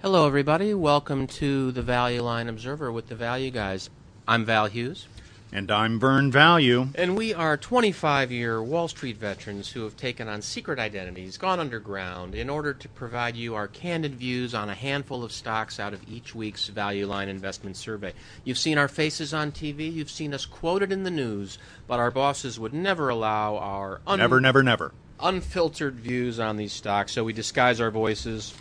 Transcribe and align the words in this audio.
Hello, 0.00 0.28
everybody. 0.28 0.74
Welcome 0.74 1.26
to 1.26 1.72
the 1.72 1.82
Value 1.82 2.22
Line 2.22 2.48
Observer 2.48 2.92
with 2.92 3.08
the 3.08 3.16
Value 3.16 3.50
Guys. 3.50 3.90
I'm 4.28 4.44
Val 4.44 4.66
Hughes. 4.66 5.08
And 5.50 5.72
I'm 5.72 5.98
Vern 5.98 6.30
Value. 6.30 6.90
And 6.94 7.16
we 7.16 7.34
are 7.34 7.56
25 7.56 8.30
year 8.30 8.62
Wall 8.62 8.86
Street 8.86 9.16
veterans 9.16 9.72
who 9.72 9.82
have 9.82 9.96
taken 9.96 10.28
on 10.28 10.40
secret 10.40 10.78
identities, 10.78 11.36
gone 11.36 11.58
underground, 11.58 12.36
in 12.36 12.48
order 12.48 12.72
to 12.74 12.88
provide 12.90 13.34
you 13.34 13.56
our 13.56 13.66
candid 13.66 14.14
views 14.14 14.54
on 14.54 14.68
a 14.68 14.74
handful 14.74 15.24
of 15.24 15.32
stocks 15.32 15.80
out 15.80 15.92
of 15.92 16.08
each 16.08 16.32
week's 16.32 16.68
Value 16.68 17.08
Line 17.08 17.28
Investment 17.28 17.76
Survey. 17.76 18.12
You've 18.44 18.56
seen 18.56 18.78
our 18.78 18.86
faces 18.86 19.34
on 19.34 19.50
TV, 19.50 19.92
you've 19.92 20.12
seen 20.12 20.32
us 20.32 20.46
quoted 20.46 20.92
in 20.92 21.02
the 21.02 21.10
news, 21.10 21.58
but 21.88 21.98
our 21.98 22.12
bosses 22.12 22.60
would 22.60 22.72
never 22.72 23.08
allow 23.08 23.56
our 23.56 24.00
un- 24.06 24.20
never, 24.20 24.40
never, 24.40 24.62
never 24.62 24.92
unfiltered 25.20 25.96
views 25.96 26.38
on 26.38 26.56
these 26.56 26.72
stocks, 26.72 27.12
so 27.12 27.24
we 27.24 27.32
disguise 27.32 27.80
our 27.80 27.90
voices, 27.90 28.54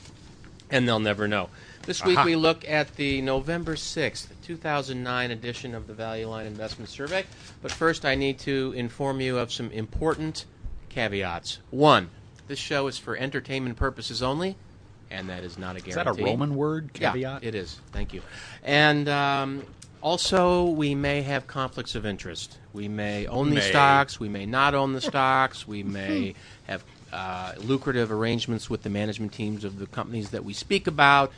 and 0.70 0.88
they'll 0.88 1.00
never 1.00 1.28
know. 1.28 1.50
This 1.88 2.04
week 2.04 2.18
Aha. 2.18 2.26
we 2.26 2.36
look 2.36 2.68
at 2.68 2.98
the 2.98 3.22
November 3.22 3.76
6th, 3.76 4.28
2009 4.44 5.32
edition 5.32 5.74
of 5.74 5.88
the 5.88 5.94
Value 5.94 6.28
Line 6.28 6.46
Investment 6.46 6.90
Survey. 6.90 7.24
But 7.62 7.72
first, 7.72 8.04
I 8.04 8.16
need 8.16 8.40
to 8.40 8.74
inform 8.76 9.22
you 9.22 9.38
of 9.38 9.54
some 9.54 9.72
important 9.72 10.46
caveats. 10.90 11.60
One, 11.70 12.10
this 12.48 12.60
show 12.60 12.88
is 12.88 12.98
for 12.98 13.16
entertainment 13.16 13.78
purposes 13.78 14.22
only, 14.22 14.58
and 15.10 15.30
that 15.30 15.46
is 15.46 15.58
not 15.58 15.78
a 15.78 15.80
guarantee. 15.80 15.90
Is 15.92 15.96
that 15.96 16.08
a 16.08 16.26
Roman 16.26 16.56
word, 16.56 16.92
caveat? 16.92 17.42
Yeah, 17.44 17.48
it 17.48 17.56
is. 17.56 17.80
Thank 17.94 18.14
you. 18.14 18.22
And 18.64 19.08
um, 19.08 19.64
also, 20.02 20.66
we 20.66 20.94
may 20.94 21.22
have 21.22 21.48
conflicts 21.48 21.96
of 21.96 22.06
interest. 22.06 22.58
We 22.74 22.88
may 22.88 23.28
own 23.28 23.50
these 23.50 23.64
stocks, 23.64 24.20
we 24.20 24.28
may 24.30 24.46
not 24.46 24.76
own 24.76 24.94
the 24.94 25.02
stocks, 25.02 25.68
we 25.68 25.84
may 25.84 26.36
have 26.66 26.84
uh, 27.12 27.54
lucrative 27.58 28.12
arrangements 28.12 28.70
with 28.70 28.84
the 28.84 28.90
management 28.90 29.34
teams 29.34 29.64
of 29.64 29.80
the 29.80 29.88
companies 29.88 30.32
that 30.32 30.44
we 30.44 30.54
speak 30.54 30.88
about. 30.88 31.32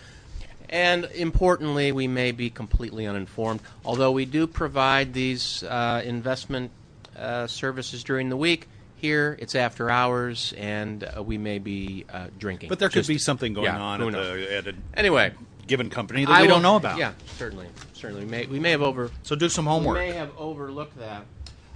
And 0.69 1.05
importantly, 1.15 1.91
we 1.91 2.07
may 2.07 2.31
be 2.31 2.49
completely 2.49 3.07
uninformed, 3.07 3.61
although 3.83 4.11
we 4.11 4.25
do 4.25 4.45
provide 4.45 5.13
these 5.13 5.63
uh, 5.63 6.03
investment 6.05 6.71
uh, 7.17 7.47
services 7.47 8.03
during 8.03 8.29
the 8.29 8.37
week. 8.37 8.67
Here, 8.97 9.37
it's 9.39 9.55
after 9.55 9.89
hours, 9.89 10.53
and 10.57 11.03
uh, 11.03 11.23
we 11.23 11.37
may 11.37 11.57
be 11.57 12.05
uh, 12.11 12.27
drinking. 12.37 12.67
But 12.69 12.79
there 12.79 12.89
could 12.89 12.95
Just, 12.95 13.07
be 13.07 13.17
something 13.17 13.53
going 13.53 13.65
yeah, 13.65 13.79
on 13.79 14.01
at, 14.01 14.11
the, 14.11 14.57
at, 14.57 14.67
a 14.67 14.75
anyway 14.93 15.33
given 15.69 15.89
company 15.89 16.25
that 16.25 16.31
I 16.31 16.41
we 16.41 16.47
will, 16.47 16.55
don't 16.55 16.63
know 16.63 16.75
about. 16.75 16.97
Yeah, 16.97 17.13
certainly, 17.37 17.67
certainly. 17.93 18.25
We 18.25 18.29
may, 18.29 18.45
we 18.47 18.59
may 18.59 18.71
have 18.71 18.81
over. 18.81 19.09
So 19.23 19.37
do 19.37 19.47
some 19.47 19.65
homework. 19.65 19.97
We 19.97 20.07
may 20.07 20.11
have 20.11 20.31
overlooked 20.37 20.97
that. 20.97 21.23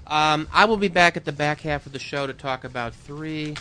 Um, 0.05 0.49
I 0.51 0.65
will 0.65 0.77
be 0.77 0.89
back 0.89 1.15
at 1.15 1.23
the 1.23 1.31
back 1.31 1.61
half 1.61 1.85
of 1.85 1.93
the 1.93 1.99
show 1.99 2.27
to 2.27 2.33
talk 2.33 2.65
about 2.65 2.93
three 2.93 3.55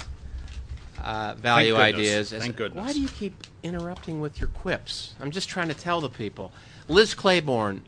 uh, 1.03 1.35
value 1.35 1.77
ideas. 1.77 2.33
Thank 2.33 2.57
goodness. 2.57 2.85
Why 2.85 2.93
do 2.93 3.01
you 3.01 3.09
keep 3.09 3.35
interrupting 3.63 4.21
with 4.21 4.41
your 4.41 4.49
quips? 4.49 5.15
I'm 5.21 5.31
just 5.31 5.49
trying 5.49 5.69
to 5.69 5.75
tell 5.75 6.01
the 6.01 6.09
people. 6.09 6.53
Liz 6.89 7.15
Claiborne, 7.15 7.83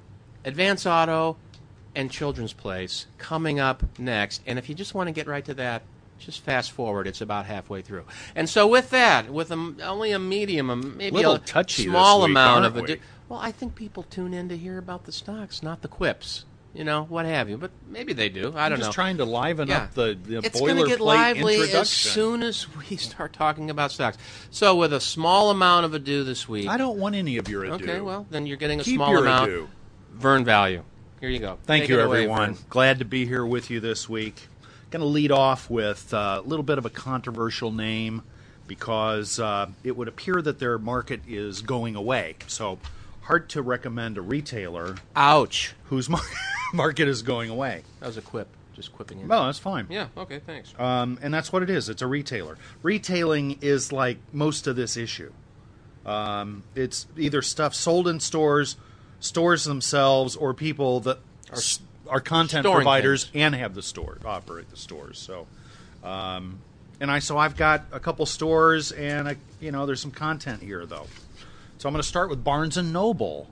Advance 0.45 0.87
Auto, 0.87 1.37
and 1.95 2.11
Children's 2.11 2.53
Place 2.53 3.06
coming 3.19 3.61
up 3.61 3.83
next. 3.98 4.43
And 4.47 4.59
if 4.59 4.69
you 4.69 4.75
just 4.75 4.95
want 4.95 5.09
to 5.09 5.12
get 5.12 5.27
right 5.27 5.45
to 5.45 5.55
that, 5.55 5.83
just 6.19 6.41
fast 6.41 6.73
forward. 6.73 7.06
It's 7.06 7.21
about 7.21 7.47
halfway 7.47 7.83
through. 7.83 8.05
And 8.34 8.48
so 8.48 8.67
with 8.67 8.91
that, 8.91 9.31
with 9.31 9.51
a, 9.51 9.75
only 9.83 10.12
a 10.12 10.19
medium, 10.19 10.97
maybe 10.97 11.23
a, 11.23 11.31
a 11.31 11.69
small 11.69 12.21
week, 12.21 12.31
amount 12.31 12.65
of 12.65 12.77
it. 12.77 13.01
Well, 13.28 13.41
I 13.41 13.53
think 13.53 13.75
people 13.75 14.03
tune 14.03 14.34
in 14.34 14.49
to 14.49 14.56
hear 14.56 14.78
about 14.78 15.05
the 15.05 15.12
stocks, 15.12 15.62
not 15.62 15.83
the 15.83 15.89
quips 15.89 16.45
you 16.75 16.84
know, 16.84 17.05
what 17.05 17.25
have 17.25 17.48
you. 17.48 17.56
But 17.56 17.70
maybe 17.89 18.12
they 18.12 18.28
do. 18.28 18.48
I 18.48 18.69
don't 18.69 18.72
I'm 18.75 18.78
just 18.78 18.89
know. 18.89 18.92
trying 18.92 19.19
to 19.19 19.25
liven 19.25 19.69
yeah. 19.69 19.84
up 19.84 19.94
the, 19.94 20.19
the 20.20 20.39
it's 20.39 20.61
going 20.61 20.77
to 20.77 20.86
get 20.86 21.00
lively 21.00 21.72
as 21.72 21.89
soon 21.89 22.42
as 22.42 22.66
we 22.91 22.97
start 22.97 23.33
talking 23.33 23.70
about 23.70 23.92
stocks. 23.92 24.19
So, 24.50 24.75
with 24.77 24.92
a 24.92 25.00
small 25.00 25.50
amount 25.50 25.86
of 25.86 25.94
ado 25.94 26.25
this 26.25 26.48
week. 26.48 26.69
I 26.69 26.77
don't 26.77 26.98
want 26.98 27.14
any 27.14 27.36
of 27.39 27.48
your 27.48 27.64
ado. 27.64 27.75
Okay, 27.75 28.00
well, 28.00 28.27
then 28.31 28.47
you're 28.47 28.56
getting 28.56 28.81
a 28.81 28.84
Keep 28.84 28.97
small 28.97 29.16
amount. 29.16 29.50
Of 29.50 29.56
ado. 29.56 29.69
Vern 30.12 30.44
value. 30.44 30.83
Here 31.20 31.31
you 31.31 31.39
go. 31.39 31.58
Thank 31.64 31.84
Take 31.84 31.91
you, 31.91 32.00
away, 32.00 32.22
everyone. 32.25 32.55
Vern. 32.55 32.64
Glad 32.69 32.98
to 32.98 33.05
be 33.05 33.25
here 33.25 33.47
with 33.47 33.70
you 33.70 33.81
this 33.81 34.09
week. 34.09 34.49
Going 34.91 35.00
to 35.00 35.06
lead 35.06 35.32
off 35.32 35.70
with 35.70 36.12
a 36.12 36.43
little 36.44 36.62
bit 36.62 36.78
of 36.78 36.87
a 36.87 36.91
controversial 36.91 37.72
name 37.72 38.22
because 38.66 39.41
uh, 39.41 39.66
it 39.82 39.97
would 39.97 40.09
appear 40.09 40.41
that 40.41 40.59
their 40.59 40.78
market 40.78 41.20
is 41.26 41.62
going 41.62 41.97
away. 41.97 42.37
So, 42.47 42.78
hard 43.25 43.49
to 43.51 43.62
recommend 43.62 44.19
a 44.19 44.23
retailer. 44.23 44.97
Ouch. 45.17 45.75
Whose 45.85 46.09
market. 46.09 46.37
market 46.75 47.09
is 47.09 47.23
going 47.23 47.51
away. 47.51 47.83
That 48.01 48.07
was 48.07 48.17
a 48.17 48.23
quip. 48.23 48.49
Just 48.75 48.93
quipping 48.93 49.21
it. 49.21 49.27
Well, 49.27 49.47
that's 49.47 49.59
fine. 49.59 49.87
Yeah. 49.89 50.09
Okay. 50.17 50.41
Thanks. 50.41 50.75
Um, 50.79 51.19
and 51.23 51.33
that's 51.33 51.53
what 51.53 51.62
it 51.62 51.71
is. 51.71 51.89
It's 51.89 52.03
a 52.03 52.07
retailer. 52.07 52.59
Retailing 52.83 53.59
is 53.61 53.93
like 53.93 54.19
most 54.33 54.67
of 54.67 54.75
this 54.77 54.97
issue. 54.97 55.33
Um, 56.05 56.65
it's 56.75 57.07
either 57.17 57.41
stuff 57.41 57.75
sold 57.75 58.09
in 58.09 58.21
stores, 58.21 58.77
stores 59.21 59.65
themselves, 59.65 60.37
or 60.37 60.53
people 60.53 61.01
that 61.01 61.19
are, 61.51 61.61
are 62.09 62.21
content 62.21 62.67
providers 62.67 63.31
and 63.33 63.55
have 63.55 63.75
the 63.75 63.83
store 63.83 64.19
operate 64.25 64.71
the 64.71 64.77
stores. 64.77 65.19
So, 65.19 65.47
um, 66.03 66.59
and 67.01 67.11
I 67.11 67.21
so 67.21 67.39
I've 67.39 67.56
got 67.56 67.85
a 67.91 68.01
couple 68.01 68.27
stores, 68.27 68.93
and 68.93 69.29
I, 69.29 69.37
you 69.61 69.73
know 69.73 69.87
there's 69.87 70.01
some 70.01 70.11
content 70.11 70.62
here 70.62 70.85
though. 70.85 71.06
So 71.84 71.89
I'm 71.89 71.93
going 71.93 72.03
to 72.03 72.09
start 72.09 72.31
with 72.31 72.43
Barnes 72.43 72.78
and 72.78 72.95
Noble, 72.95 73.47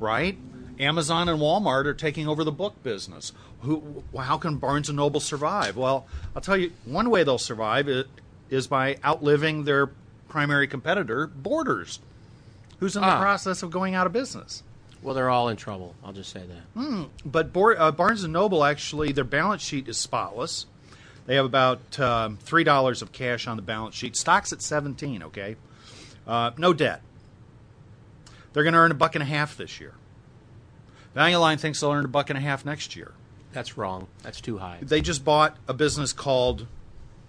right? 0.00 0.38
Amazon 0.80 1.28
and 1.28 1.38
Walmart 1.38 1.84
are 1.84 1.92
taking 1.92 2.26
over 2.26 2.42
the 2.42 2.50
book 2.50 2.82
business. 2.82 3.32
Who, 3.60 4.02
how 4.18 4.38
can 4.38 4.56
Barnes 4.56 4.88
and 4.88 4.96
Noble 4.96 5.20
survive? 5.20 5.76
Well, 5.76 6.06
I'll 6.34 6.40
tell 6.40 6.56
you, 6.56 6.72
one 6.86 7.10
way 7.10 7.24
they'll 7.24 7.36
survive 7.36 7.86
is 8.48 8.66
by 8.68 8.96
outliving 9.04 9.64
their 9.64 9.90
primary 10.30 10.66
competitor, 10.66 11.26
Borders, 11.26 12.00
who's 12.80 12.96
in 12.96 13.04
ah. 13.04 13.16
the 13.16 13.20
process 13.20 13.62
of 13.62 13.70
going 13.70 13.94
out 13.94 14.06
of 14.06 14.14
business. 14.14 14.62
Well, 15.02 15.14
they're 15.14 15.28
all 15.28 15.50
in 15.50 15.58
trouble. 15.58 15.94
I'll 16.02 16.14
just 16.14 16.32
say 16.32 16.40
that. 16.40 16.80
Mm, 16.80 17.10
but 17.26 17.52
Bo- 17.52 17.74
uh, 17.74 17.90
Barnes 17.90 18.24
and 18.24 18.32
Noble 18.32 18.64
actually, 18.64 19.12
their 19.12 19.24
balance 19.24 19.60
sheet 19.60 19.88
is 19.88 19.98
spotless. 19.98 20.64
They 21.26 21.34
have 21.34 21.44
about 21.44 22.00
um, 22.00 22.38
three 22.38 22.64
dollars 22.64 23.02
of 23.02 23.12
cash 23.12 23.46
on 23.46 23.56
the 23.56 23.62
balance 23.62 23.94
sheet. 23.94 24.16
Stocks 24.16 24.54
at 24.54 24.62
seventeen. 24.62 25.22
Okay, 25.24 25.56
uh, 26.26 26.52
no 26.56 26.72
debt. 26.72 27.02
They're 28.54 28.62
going 28.62 28.72
to 28.72 28.78
earn 28.78 28.92
a 28.92 28.94
buck 28.94 29.14
and 29.14 29.22
a 29.22 29.26
half 29.26 29.56
this 29.56 29.80
year. 29.80 29.92
Value 31.14 31.36
Line 31.36 31.58
thinks 31.58 31.80
they'll 31.80 31.90
earn 31.90 32.04
a 32.04 32.08
buck 32.08 32.30
and 32.30 32.38
a 32.38 32.40
half 32.40 32.64
next 32.64 32.96
year. 32.96 33.12
That's 33.52 33.76
wrong. 33.76 34.08
That's 34.22 34.40
too 34.40 34.58
high. 34.58 34.78
They 34.80 35.00
just 35.00 35.24
bought 35.24 35.56
a 35.68 35.74
business 35.74 36.12
called 36.12 36.66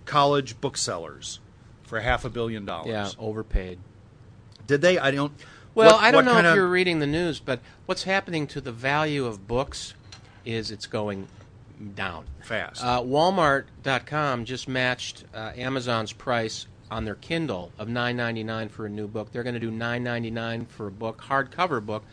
College 0.05 0.59
Booksellers 0.61 1.39
for 1.83 1.99
half 1.99 2.25
a 2.25 2.29
billion 2.29 2.65
dollars. 2.65 2.87
Yeah, 2.87 3.09
overpaid. 3.19 3.79
Did 4.65 4.81
they? 4.81 4.97
I 4.97 5.11
don't. 5.11 5.31
Well, 5.75 5.93
what, 5.93 6.01
I 6.01 6.11
don't 6.11 6.25
know 6.25 6.37
if 6.37 6.45
of... 6.45 6.55
you're 6.55 6.69
reading 6.69 6.99
the 6.99 7.07
news, 7.07 7.39
but 7.39 7.59
what's 7.85 8.03
happening 8.03 8.47
to 8.47 8.61
the 8.61 8.71
value 8.71 9.25
of 9.25 9.47
books 9.47 9.93
is 10.45 10.71
it's 10.71 10.87
going 10.87 11.27
down 11.95 12.25
fast. 12.41 12.83
Uh, 12.83 13.01
Walmart.com 13.01 14.45
just 14.45 14.67
matched 14.67 15.25
uh, 15.33 15.51
Amazon's 15.55 16.13
price 16.13 16.67
on 16.91 17.05
their 17.05 17.15
Kindle 17.15 17.71
of 17.77 17.87
$9.99 17.87 18.69
for 18.69 18.85
a 18.85 18.89
new 18.89 19.07
book. 19.07 19.31
They're 19.31 19.43
going 19.43 19.55
to 19.55 19.59
do 19.59 19.71
$9.99 19.71 20.67
for 20.67 20.87
a 20.87 20.91
book, 20.91 21.21
hardcover 21.21 21.85
book, 21.85 22.03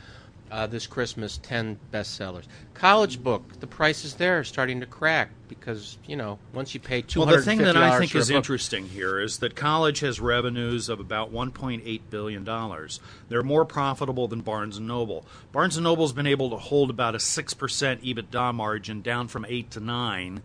uh, 0.52 0.66
this 0.66 0.86
Christmas 0.86 1.38
10 1.42 1.78
bestsellers. 1.90 2.44
College 2.74 3.22
book, 3.22 3.60
the 3.60 3.66
prices 3.66 4.14
there 4.14 4.40
are 4.40 4.44
starting 4.44 4.80
to 4.80 4.86
crack 4.86 5.30
because, 5.48 5.96
you 6.06 6.14
know, 6.14 6.38
once 6.52 6.74
you 6.74 6.80
pay 6.80 7.00
200 7.00 7.30
Well, 7.30 7.38
the 7.38 7.44
thing 7.44 7.58
that 7.58 7.76
I 7.76 7.98
think 7.98 8.14
is 8.14 8.28
book, 8.28 8.36
interesting 8.36 8.86
here 8.88 9.18
is 9.18 9.38
that 9.38 9.56
college 9.56 10.00
has 10.00 10.20
revenues 10.20 10.90
of 10.90 11.00
about 11.00 11.32
1.8 11.32 12.00
billion 12.10 12.44
dollars. 12.44 13.00
They're 13.30 13.42
more 13.42 13.64
profitable 13.64 14.28
than 14.28 14.42
Barnes 14.42 14.76
and 14.76 14.86
Noble. 14.86 15.24
Barnes 15.52 15.78
and 15.78 15.84
Noble's 15.84 16.12
been 16.12 16.26
able 16.26 16.50
to 16.50 16.56
hold 16.56 16.90
about 16.90 17.14
a 17.14 17.18
6% 17.18 17.56
EBITDA 18.02 18.54
margin 18.54 19.00
down 19.00 19.28
from 19.28 19.46
8 19.48 19.70
to 19.70 19.80
9 19.80 20.42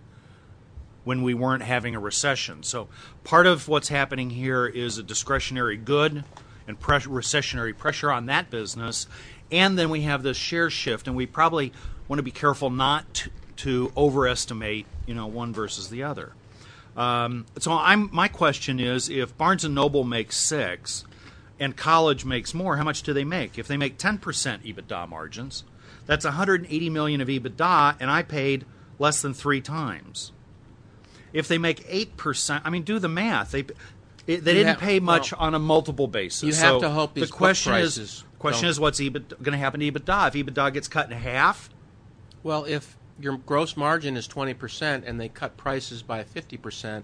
when 1.08 1.24
we 1.24 1.34
weren't 1.34 1.64
having 1.64 1.96
a 1.96 2.00
recession. 2.00 2.64
So, 2.64 2.90
part 3.24 3.48
of 3.48 3.68
what's 3.68 3.88
happening 3.88 4.30
here 4.30 4.66
is 4.68 4.98
a 4.98 5.04
discretionary 5.04 5.78
good 5.78 6.24
and 6.68 6.80
recessionary 6.80 7.78
pressure 7.78 8.12
on 8.12 8.26
that 8.26 8.50
business 8.50 9.08
and 9.52 9.78
then 9.78 9.90
we 9.90 10.02
have 10.02 10.24
this 10.24 10.38
share 10.38 10.70
shift, 10.70 11.08
and 11.08 11.16
we 11.16 11.26
probably 11.26 11.72
want 12.08 12.20
to 12.20 12.24
be 12.24 12.32
careful 12.32 12.70
not 12.70 13.14
to, 13.14 13.30
to 13.58 13.92
overestimate, 13.96 14.86
you 15.06 15.16
know, 15.16 15.28
one 15.28 15.54
versus 15.54 15.90
the 15.90 16.04
other. 16.04 16.34
Um, 16.96 17.46
so 17.60 17.72
I'm 17.72 18.10
my 18.12 18.28
question 18.28 18.80
is, 18.80 19.10
if 19.10 19.38
Barnes 19.38 19.64
and 19.64 19.76
Noble 19.76 20.04
makes 20.04 20.36
six, 20.36 21.06
and 21.60 21.76
College 21.76 22.26
makes 22.26 22.54
more, 22.54 22.78
how 22.78 22.84
much 22.84 23.04
do 23.04 23.14
they 23.14 23.24
make? 23.24 23.58
If 23.58 23.68
they 23.68 23.78
make 23.78 23.98
10% 23.98 24.20
EBITDA 24.20 25.08
margins, 25.08 25.64
that's 26.06 26.26
180 26.26 26.90
million 26.90 27.22
of 27.22 27.28
EBITDA, 27.28 27.98
and 28.00 28.12
I 28.12 28.24
paid 28.24 28.66
less 29.00 29.22
than 29.22 29.34
three 29.34 29.62
times. 29.62 30.32
If 31.34 31.48
they 31.48 31.58
make 31.58 31.86
eight 31.88 32.18
percent, 32.18 32.64
I 32.66 32.70
mean, 32.70 32.84
do 32.84 33.00
the 33.00 33.10
math. 33.10 33.52
They 33.52 33.64
they 34.26 34.40
didn't 34.40 34.68
have, 34.68 34.80
pay 34.80 35.00
much 35.00 35.32
well, 35.32 35.42
on 35.42 35.56
a 35.56 35.60
multiple 35.60 36.08
basis. 36.08 36.44
You 36.44 36.52
so 36.52 36.74
have 36.74 36.82
to 36.82 36.90
hope 36.90 37.14
the 37.14 37.28
question 37.28 37.74
is 37.76 38.24
Question 38.40 38.70
is, 38.70 38.80
what's 38.80 39.00
going 39.00 39.14
to 39.14 39.58
happen 39.58 39.80
to 39.80 39.92
EBITDA? 39.92 40.28
If 40.28 40.34
EBITDA 40.34 40.74
gets 40.74 40.88
cut 40.88 41.12
in 41.12 41.18
half? 41.18 41.70
Well, 42.44 42.66
if 42.66 42.98
your 43.20 43.38
gross 43.38 43.76
margin 43.76 44.16
is 44.16 44.28
20% 44.28 45.04
and 45.06 45.20
they 45.20 45.28
cut 45.28 45.58
prices 45.58 46.04
by 46.04 46.24
50%, 46.24 47.04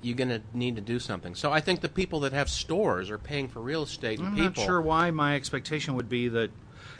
you're 0.00 0.16
going 0.16 0.28
to 0.28 0.42
need 0.54 0.76
to 0.76 0.82
do 0.82 1.00
something. 1.00 1.34
So 1.34 1.50
I 1.50 1.60
think 1.60 1.80
the 1.80 1.88
people 1.88 2.20
that 2.20 2.32
have 2.32 2.48
stores 2.48 3.10
are 3.10 3.18
paying 3.18 3.48
for 3.48 3.60
real 3.60 3.82
estate. 3.82 4.20
I'm 4.20 4.34
people. 4.34 4.44
not 4.44 4.58
sure 4.58 4.80
why 4.80 5.10
my 5.10 5.34
expectation 5.34 5.94
would 5.94 6.08
be 6.08 6.28
that. 6.28 6.50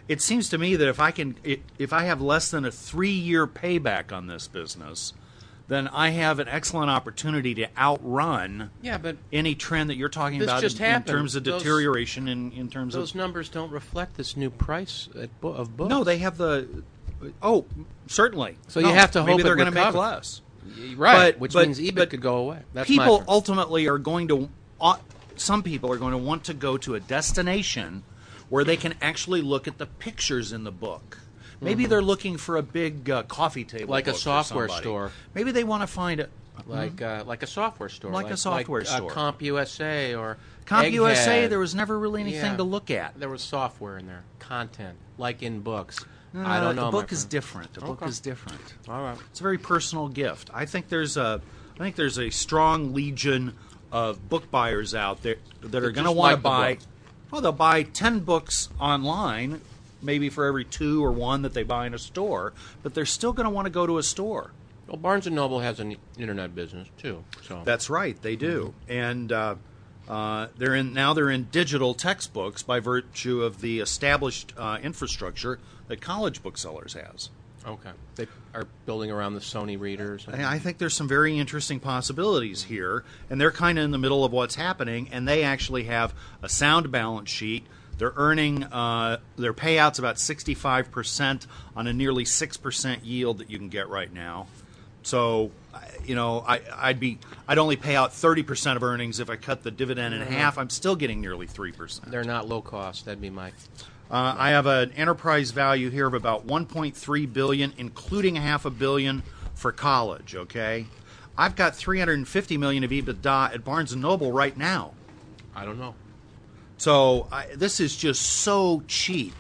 It 0.09 0.21
seems 0.21 0.49
to 0.49 0.59
me 0.59 0.75
that 0.75 0.89
if 0.89 0.99
I 0.99 1.13
can, 1.13 1.37
if 1.79 1.93
I 1.93 2.05
have 2.05 2.21
less 2.21 2.51
than 2.51 2.65
a 2.65 2.73
three-year 2.73 3.47
payback 3.47 4.13
on 4.13 4.27
this 4.27 4.49
business, 4.49 5.13
then 5.71 5.87
I 5.89 6.11
have 6.11 6.41
an 6.41 6.49
excellent 6.49 6.91
opportunity 6.91 7.55
to 7.55 7.69
outrun 7.79 8.71
Yeah, 8.83 8.99
but 8.99 9.17
any 9.33 9.55
trend 9.55 9.89
that 9.89 9.97
you're 9.97 10.09
talking 10.09 10.41
This 10.41 10.49
about 10.49 10.61
just 10.63 10.79
in, 10.79 10.85
in 10.85 10.91
happened. 10.91 11.07
terms 11.17 11.35
of 11.37 11.45
Those- 11.45 11.63
deterioration 11.63 12.27
in, 12.29 12.51
in 12.53 12.69
terms 12.69 12.95
of 12.95 13.01
those 13.03 13.11
of 13.11 13.17
numbers 13.17 13.49
don't 13.49 13.71
reflect 13.71 14.17
this 14.17 14.37
new 14.37 14.51
price 14.51 15.09
at 15.19 15.41
bo- 15.41 15.53
of 15.53 15.77
books. 15.77 15.89
no 15.89 16.03
they 16.05 16.19
have 16.19 16.37
the 16.37 16.67
oh 17.43 17.65
certainly 18.09 18.57
So 18.69 18.81
you 18.81 18.87
No, 18.87 18.93
have 18.95 19.13
to 19.13 19.21
maybe 19.23 19.33
hope 19.33 19.43
they're 19.43 19.55
gonna 19.57 19.71
make 19.71 19.87
recovers. 19.87 20.43
less 20.77 20.97
right, 20.97 21.33
but- 21.35 21.41
which 21.41 21.53
but- 21.53 21.67
means 21.67 21.79
EBIT 21.79 21.95
but 21.95 22.11
could 22.11 22.21
go 22.21 22.37
away. 22.39 22.59
That's 22.75 22.89
my 22.91 22.97
people 22.97 23.19
fear. 23.19 23.27
ultimately 23.29 23.87
are 23.89 23.99
going 23.99 24.29
to 24.29 24.49
uh, 24.81 24.97
some 25.37 25.63
people 25.63 25.93
are 25.93 25.97
going 25.99 26.13
to 26.13 26.19
want 26.19 26.45
to 26.45 26.55
go 26.55 26.77
to 26.79 26.95
a 26.97 27.01
destination 27.01 28.03
where 28.49 28.65
they 28.65 28.77
can 28.77 28.95
actually 29.01 29.41
look 29.43 29.69
at 29.69 29.79
the 29.79 29.87
pictures 29.87 30.53
in 30.53 30.65
the 30.65 30.73
book 30.73 31.19
maybe 31.61 31.87
they're 31.87 32.03
looking 32.03 32.37
for 32.37 32.57
a 32.57 32.63
big 32.63 33.09
uh, 33.11 33.23
coffee 33.25 33.65
table 33.65 33.85
Mm-hmm. 33.85 33.93
Like 33.93 34.07
a 34.09 34.15
software 34.15 34.69
store. 34.69 35.13
maybe 35.35 35.53
they 35.53 35.65
want 35.65 35.83
to 35.83 35.87
find 35.87 36.21
a 36.21 36.29
like 36.67 37.01
uh, 37.01 37.25
like 37.27 37.43
a 37.43 37.47
software 37.47 37.89
store, 37.89 38.11
Like 38.11 38.31
a 38.31 38.37
software 38.37 38.81
like, 38.83 38.89
store. 38.89 39.11
Uh, 39.11 39.15
CompUSA 39.15 40.19
or 40.19 40.37
CompUSA. 40.67 41.49
There 41.49 41.59
was 41.59 41.75
never 41.75 41.99
really 41.99 42.21
anything 42.21 42.53
Yeah. 42.53 42.57
to 42.59 42.63
look 42.63 42.91
at. 42.91 43.19
There 43.19 43.29
was 43.31 43.43
software 43.43 43.97
in 43.99 44.07
there, 44.07 44.25
content, 44.39 44.97
like 45.19 45.43
in 45.43 45.61
books. 45.61 46.05
Uh, 46.35 46.43
I 46.45 46.61
don't 46.61 46.77
know. 46.77 46.87
The 46.87 46.91
book 46.93 47.13
is 47.13 47.25
different. 47.25 47.73
The 47.75 47.81
book 47.81 48.03
is 48.07 48.21
different. 48.21 48.61
All 48.89 49.03
right. 49.03 49.17
It's 49.31 49.41
a 49.41 49.43
very 49.43 49.59
personal 49.59 50.09
gift. 50.09 50.51
I 50.55 50.65
think 50.67 50.89
there's 50.89 51.17
a, 51.17 51.41
I 51.75 51.79
think 51.79 51.97
there's 51.97 52.19
a 52.19 52.31
strong 52.31 52.95
legion 52.95 53.55
of 53.91 54.29
book 54.29 54.49
buyers 54.51 54.95
out 54.95 55.23
there 55.23 55.37
that 55.63 55.83
are 55.83 55.91
going 55.91 56.05
to 56.05 56.13
want 56.13 56.37
to 56.37 56.41
buy. 56.43 56.79
Well, 57.31 57.41
they'll 57.41 57.53
buy 57.53 57.83
ten 57.85 58.21
books 58.21 58.69
online, 58.79 59.61
maybe 60.03 60.29
for 60.29 60.45
every 60.45 60.65
two 60.65 61.05
or 61.05 61.13
one 61.13 61.43
that 61.43 61.55
they 61.55 61.63
buy 61.63 61.87
in 61.87 61.95
a 61.95 61.99
store, 61.99 62.53
but 62.83 62.95
they're 62.95 63.07
still 63.07 63.33
going 63.33 63.45
to 63.45 63.51
want 63.51 63.67
to 63.67 63.71
go 63.71 63.87
to 63.87 63.99
a 63.99 64.03
store. 64.03 64.53
Well, 64.87 64.97
Barnes 64.97 65.27
and 65.27 65.37
Noble 65.37 65.61
has 65.61 65.79
an 65.79 65.97
internet 66.19 66.55
business 66.55 66.89
too. 66.99 67.25
So 67.47 67.63
That's 67.65 67.89
right, 67.89 68.21
they 68.23 68.35
do, 68.35 68.75
and 68.89 69.31
uh, 69.31 69.55
uh, 70.09 70.49
they're 70.59 70.75
in 70.75 70.93
now. 70.93 71.15
They're 71.15 71.31
in 71.31 71.45
digital 71.53 71.95
textbooks 71.95 72.65
by 72.65 72.81
virtue 72.81 73.43
of 73.43 73.61
the 73.61 73.79
established 73.79 74.53
uh, 74.57 74.79
infrastructure 74.83 75.61
that 75.87 76.01
College 76.01 76.43
Booksellers 76.43 76.95
has. 76.95 77.31
okay. 77.65 77.91
They 78.17 78.27
are 78.53 78.67
building 78.85 79.13
around 79.13 79.35
the 79.35 79.41
Sony 79.41 79.79
readers. 79.79 80.27
I 80.29 80.59
think 80.59 80.79
there's 80.79 80.95
some 80.95 81.07
very 81.07 81.39
interesting 81.39 81.79
possibilities 81.79 82.65
here, 82.65 83.05
and 83.29 83.41
they're 83.41 83.53
kind 83.53 83.79
of 83.79 83.85
in 83.85 83.93
the 83.93 83.99
middle 83.99 84.25
of 84.25 84.33
what's 84.33 84.57
happening, 84.57 85.09
and 85.13 85.29
they 85.29 85.45
actually 85.45 85.85
have 85.85 86.13
a 86.43 86.49
sound 86.49 86.91
balance 86.91 87.31
sheet. 87.31 87.65
They're 88.01 88.15
earning 88.17 88.65
uh, 88.65 89.19
their 89.37 89.53
payouts 89.53 89.99
about 89.99 90.17
65% 90.17 91.47
on 91.77 91.87
a 91.87 91.93
nearly 91.93 92.25
6% 92.25 92.99
yield 93.05 93.39
that 93.39 93.51
you 93.51 93.59
can 93.59 93.69
get 93.69 93.91
right 93.91 94.11
now. 94.11 94.47
So, 95.03 95.51
you 96.07 96.15
know, 96.15 96.43
I, 96.49 96.63
I'd 96.75 96.99
be 96.99 97.19
I'd 97.47 97.59
only 97.59 97.77
pay 97.77 97.97
out 97.97 98.13
30% 98.13 98.77
of 98.77 98.83
earnings 98.83 99.21
if 99.21 99.29
I 99.29 99.37
cut 99.37 99.63
the 99.63 99.71
dividend 99.71 100.15
in 100.15 100.23
half. 100.23 100.57
I'm 100.57 100.71
still 100.71 100.97
getting 100.97 101.21
nearly 101.21 101.47
3%. 101.47 102.07
They're 102.07 102.25
not 102.25 102.49
low 102.49 102.63
cost. 102.63 103.05
That'd 103.05 103.21
be 103.21 103.29
my. 103.29 103.49
Uh, 104.11 104.35
I 104.37 104.51
have 104.51 104.65
an 104.65 104.93
enterprise 104.93 105.51
value 105.51 105.91
here 105.91 106.07
of 106.07 106.15
about 106.15 106.47
1.3 106.47 107.33
billion, 107.33 107.75
including 107.77 108.39
a 108.39 108.41
half 108.41 108.65
a 108.65 108.71
billion 108.71 109.23
for 109.55 109.73
college. 109.73 110.35
Okay, 110.35 110.87
I've 111.37 111.55
got 111.55 111.77
350 111.77 112.57
million 112.57 112.83
of 112.83 112.91
EBITDA 112.91 113.55
at 113.55 113.63
Barnes 113.63 113.93
and 113.93 114.01
Noble 114.01 114.33
right 114.33 114.57
now. 114.57 114.95
I 115.55 115.67
don't 115.67 115.79
know. 115.79 115.95
So 116.81 117.29
I, 117.31 117.45
this 117.55 117.79
is 117.79 117.95
just 117.95 118.23
so 118.23 118.83
cheap, 118.89 119.35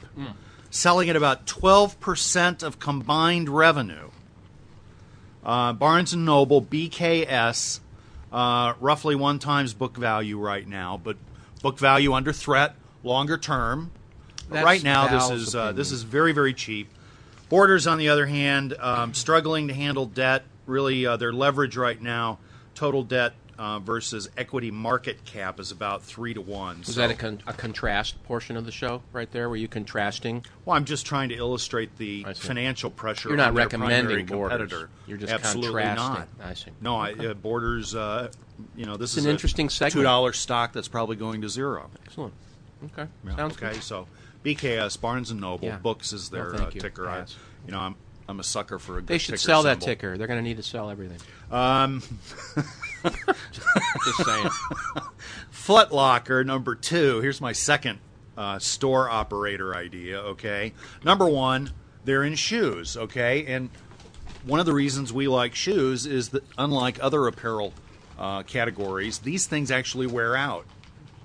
selling 0.69 1.09
at 1.09 1.17
about 1.17 1.47
12 1.47 1.99
percent 1.99 2.63
of 2.63 2.79
combined 2.79 3.49
revenue. 3.49 4.11
Uh, 5.43 5.73
Barnes 5.73 6.13
and 6.13 6.27
Noble 6.27 6.61
BKS, 6.61 7.81
uh, 8.31 8.75
roughly 8.79 9.15
one 9.15 9.39
times 9.39 9.73
book 9.73 9.97
value 9.97 10.39
right 10.39 10.69
now, 10.69 11.01
but 11.03 11.17
book 11.63 11.79
value 11.79 12.13
under 12.13 12.31
threat 12.31 12.75
longer 13.03 13.39
term. 13.39 13.91
Right 14.51 14.85
now, 14.85 15.09
this 15.09 15.31
is 15.31 15.55
uh, 15.55 15.73
this 15.73 15.93
is 15.93 16.03
very 16.03 16.33
very 16.33 16.53
cheap. 16.53 16.91
Borders, 17.49 17.87
on 17.87 17.97
the 17.97 18.11
other 18.11 18.27
hand, 18.27 18.77
um, 18.79 19.15
struggling 19.15 19.69
to 19.69 19.75
handle 19.75 20.05
debt. 20.05 20.45
Really, 20.67 21.07
uh, 21.07 21.17
their 21.17 21.33
leverage 21.33 21.79
right 21.79 22.01
now, 22.03 22.39
total 22.75 23.03
debt 23.03 23.33
uh, 23.61 23.79
versus 23.79 24.31
equity 24.39 24.71
market 24.71 25.23
cap, 25.27 25.61
is 25.61 25.71
about 25.71 26.03
three 26.03 26.33
to 26.33 26.41
one. 26.41 26.81
Is 26.81 26.95
So- 26.95 27.01
that 27.03 27.11
a, 27.11 27.15
con- 27.15 27.43
a 27.47 27.53
contrast 27.53 28.21
portion 28.25 28.57
of 28.57 28.65
the 28.65 28.73
show 28.73 29.03
right 29.13 29.31
there? 29.31 29.51
Were 29.51 29.57
you 29.57 29.69
contrasting? 29.69 30.47
Well, 30.65 30.77
I'm 30.79 30.87
just 30.87 31.05
trying 31.05 31.29
to 31.29 31.35
illustrate 31.37 31.99
the 31.99 32.25
financial 32.37 32.89
pressure. 32.89 33.29
You're 33.29 33.37
not 33.37 33.53
recommending 33.53 34.25
Borders. 34.25 34.57
competitor. 34.59 34.89
You're 35.07 35.19
just 35.19 35.31
absolutely 35.31 35.83
contrasting. 35.83 36.27
not. 36.39 36.49
I 36.49 36.55
see. 36.55 36.71
No, 36.81 36.97
I, 36.97 37.13
uh, 37.13 37.35
Borders. 37.35 37.95
Uh, 37.95 38.31
you 38.75 38.87
know, 38.87 38.97
this 38.97 39.11
It's 39.11 39.19
is 39.19 39.25
an 39.27 39.31
a 39.31 39.33
interesting 39.35 39.69
segment. 39.69 39.93
Two 39.93 40.03
dollar 40.05 40.33
stock 40.33 40.73
that's 40.73 40.89
probably 40.89 41.17
going 41.17 41.43
to 41.43 41.49
zero. 41.51 41.91
Excellent. 42.07 42.33
Okay. 42.87 43.11
Yeah, 43.27 43.37
Sounds 43.37 43.57
okay. 43.59 43.75
good. 43.75 43.83
So 43.83 44.07
BKS 44.43 44.99
Barnes 44.99 45.31
and 45.31 45.39
Noble 45.39 45.67
Yeah. 45.69 45.77
Books 45.77 46.15
is 46.15 46.31
their 46.31 46.55
thank 46.55 46.69
uh, 46.77 46.81
ticker. 46.81 47.07
I, 47.11 47.25
you 47.67 47.73
know, 47.73 47.79
I'm 47.81 47.95
I'm 48.31 48.41
a 48.41 48.45
sucker 48.45 48.79
for 48.79 48.99
a 48.99 49.01
good 49.01 49.09
They 49.09 49.19
should 49.19 49.33
ticker 49.33 49.39
sell 49.39 49.63
that 49.65 49.75
symbol. 49.83 49.87
ticker. 49.87 50.17
They're 50.19 50.27
going 50.29 50.39
to 50.39 50.45
need 50.49 50.57
to 50.59 50.63
sell 50.63 50.89
everything. 50.89 51.19
Um, 51.51 52.01
Just 54.05 54.25
saying. 54.25 54.49
Foot 55.51 55.93
Locker 55.93 56.45
number 56.45 56.75
two. 56.75 57.21
Here's 57.21 57.41
my 57.41 57.53
second 57.53 57.99
uh, 58.37 58.59
store 58.59 59.11
operator 59.11 59.75
idea. 59.75 60.21
Okay, 60.21 60.73
number 61.05 61.27
one, 61.29 61.71
they're 62.05 62.25
in 62.25 62.35
shoes. 62.35 62.97
Okay, 62.97 63.47
and 63.47 63.71
one 64.45 64.61
of 64.61 64.67
the 64.67 64.73
reasons 64.75 65.13
we 65.13 65.29
like 65.29 65.55
shoes 65.55 66.07
is 66.07 66.31
that 66.31 66.45
unlike 66.57 67.03
other 67.03 67.27
apparel 67.27 67.73
uh, 68.19 68.43
categories, 68.45 69.19
these 69.19 69.47
things 69.47 69.71
actually 69.71 70.07
wear 70.07 70.37
out. 70.37 70.67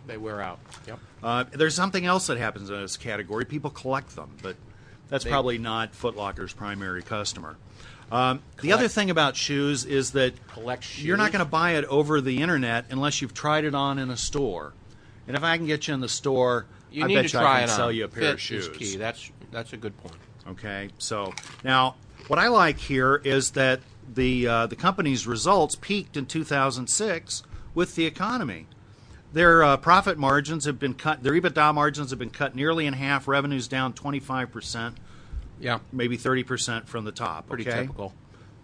they 0.08 0.18
wear 0.18 0.42
out. 0.42 0.60
Yep. 0.88 1.00
Uh, 1.24 1.44
there's 1.54 1.76
something 1.76 2.06
else 2.06 2.28
that 2.28 2.38
happens 2.38 2.70
in 2.70 2.82
this 2.82 2.98
category. 2.98 3.46
People 3.46 3.70
collect 3.70 4.16
them, 4.16 4.30
but 4.42 4.56
that's 5.10 5.24
They- 5.24 5.30
probably 5.30 5.58
not 5.58 5.94
Foot 5.96 6.16
Locker's 6.16 6.54
primary 6.54 7.02
customer. 7.02 7.56
Um, 8.12 8.42
the 8.62 8.72
other 8.72 8.88
thing 8.88 9.10
about 9.10 9.36
shoes 9.36 9.84
is 9.84 10.12
that 10.12 10.34
Collect 10.50 11.00
you're 11.00 11.18
not 11.18 11.32
going 11.32 11.44
to 11.44 11.50
buy 11.50 11.72
it 11.72 11.86
over 11.86 12.22
the 12.22 12.42
internet 12.42 12.86
unless 12.92 13.20
you've 13.22 13.34
tried 13.34 13.66
it 13.66 13.74
on 13.74 13.98
in 13.98 14.12
a 14.12 14.18
store. 14.18 14.74
And 15.28 15.36
if 15.36 15.44
I 15.44 15.58
can 15.58 15.66
get 15.66 15.88
you 15.88 15.96
in 15.96 16.02
the 16.02 16.08
store, 16.10 16.68
You 16.92 17.04
I 17.04 17.08
need 17.08 17.16
bet 17.16 17.28
to 17.30 17.38
you 17.38 17.40
try 17.44 17.56
I 17.58 17.60
can 17.62 17.70
sell 17.70 17.88
on. 17.88 17.96
you 17.96 18.06
a 18.06 18.08
pair 18.08 18.22
Fit 18.22 18.34
of 18.36 18.42
shoes. 18.42 18.68
is 18.68 18.78
key. 18.78 18.96
That's 18.98 19.32
that's 19.52 19.74
a 19.74 19.78
good 19.78 19.98
point. 19.98 20.18
Okay, 20.48 20.90
so 21.00 21.34
now 21.64 21.96
what 22.28 22.38
I 22.38 22.48
like 22.50 22.78
here 22.78 23.22
is 23.24 23.52
that 23.52 23.80
the 24.14 24.48
uh, 24.48 24.68
the 24.68 24.76
company's 24.76 25.26
results 25.26 25.76
peaked 25.76 26.16
in 26.16 26.28
2006 26.28 27.42
with 27.74 27.96
the 27.96 28.06
economy. 28.06 28.68
Their 29.34 29.64
uh, 29.64 29.78
profit 29.78 30.18
margins 30.20 30.66
have 30.66 30.80
been 30.80 30.94
cut. 30.94 31.24
Their 31.24 31.34
EBITDA 31.34 31.74
margins 31.74 32.12
have 32.12 32.20
been 32.20 32.30
cut 32.30 32.56
nearly 32.56 32.86
in 32.86 32.94
half. 32.94 33.28
Revenues 33.28 33.68
down 33.68 33.94
25 33.94 34.52
percent, 34.52 34.98
Yeah. 35.60 35.80
maybe 35.92 36.18
30 36.18 36.44
percent 36.44 36.88
from 36.88 37.06
the 37.06 37.12
top. 37.12 37.48
Pretty 37.48 37.68
okay? 37.68 37.82
typical. 37.82 38.14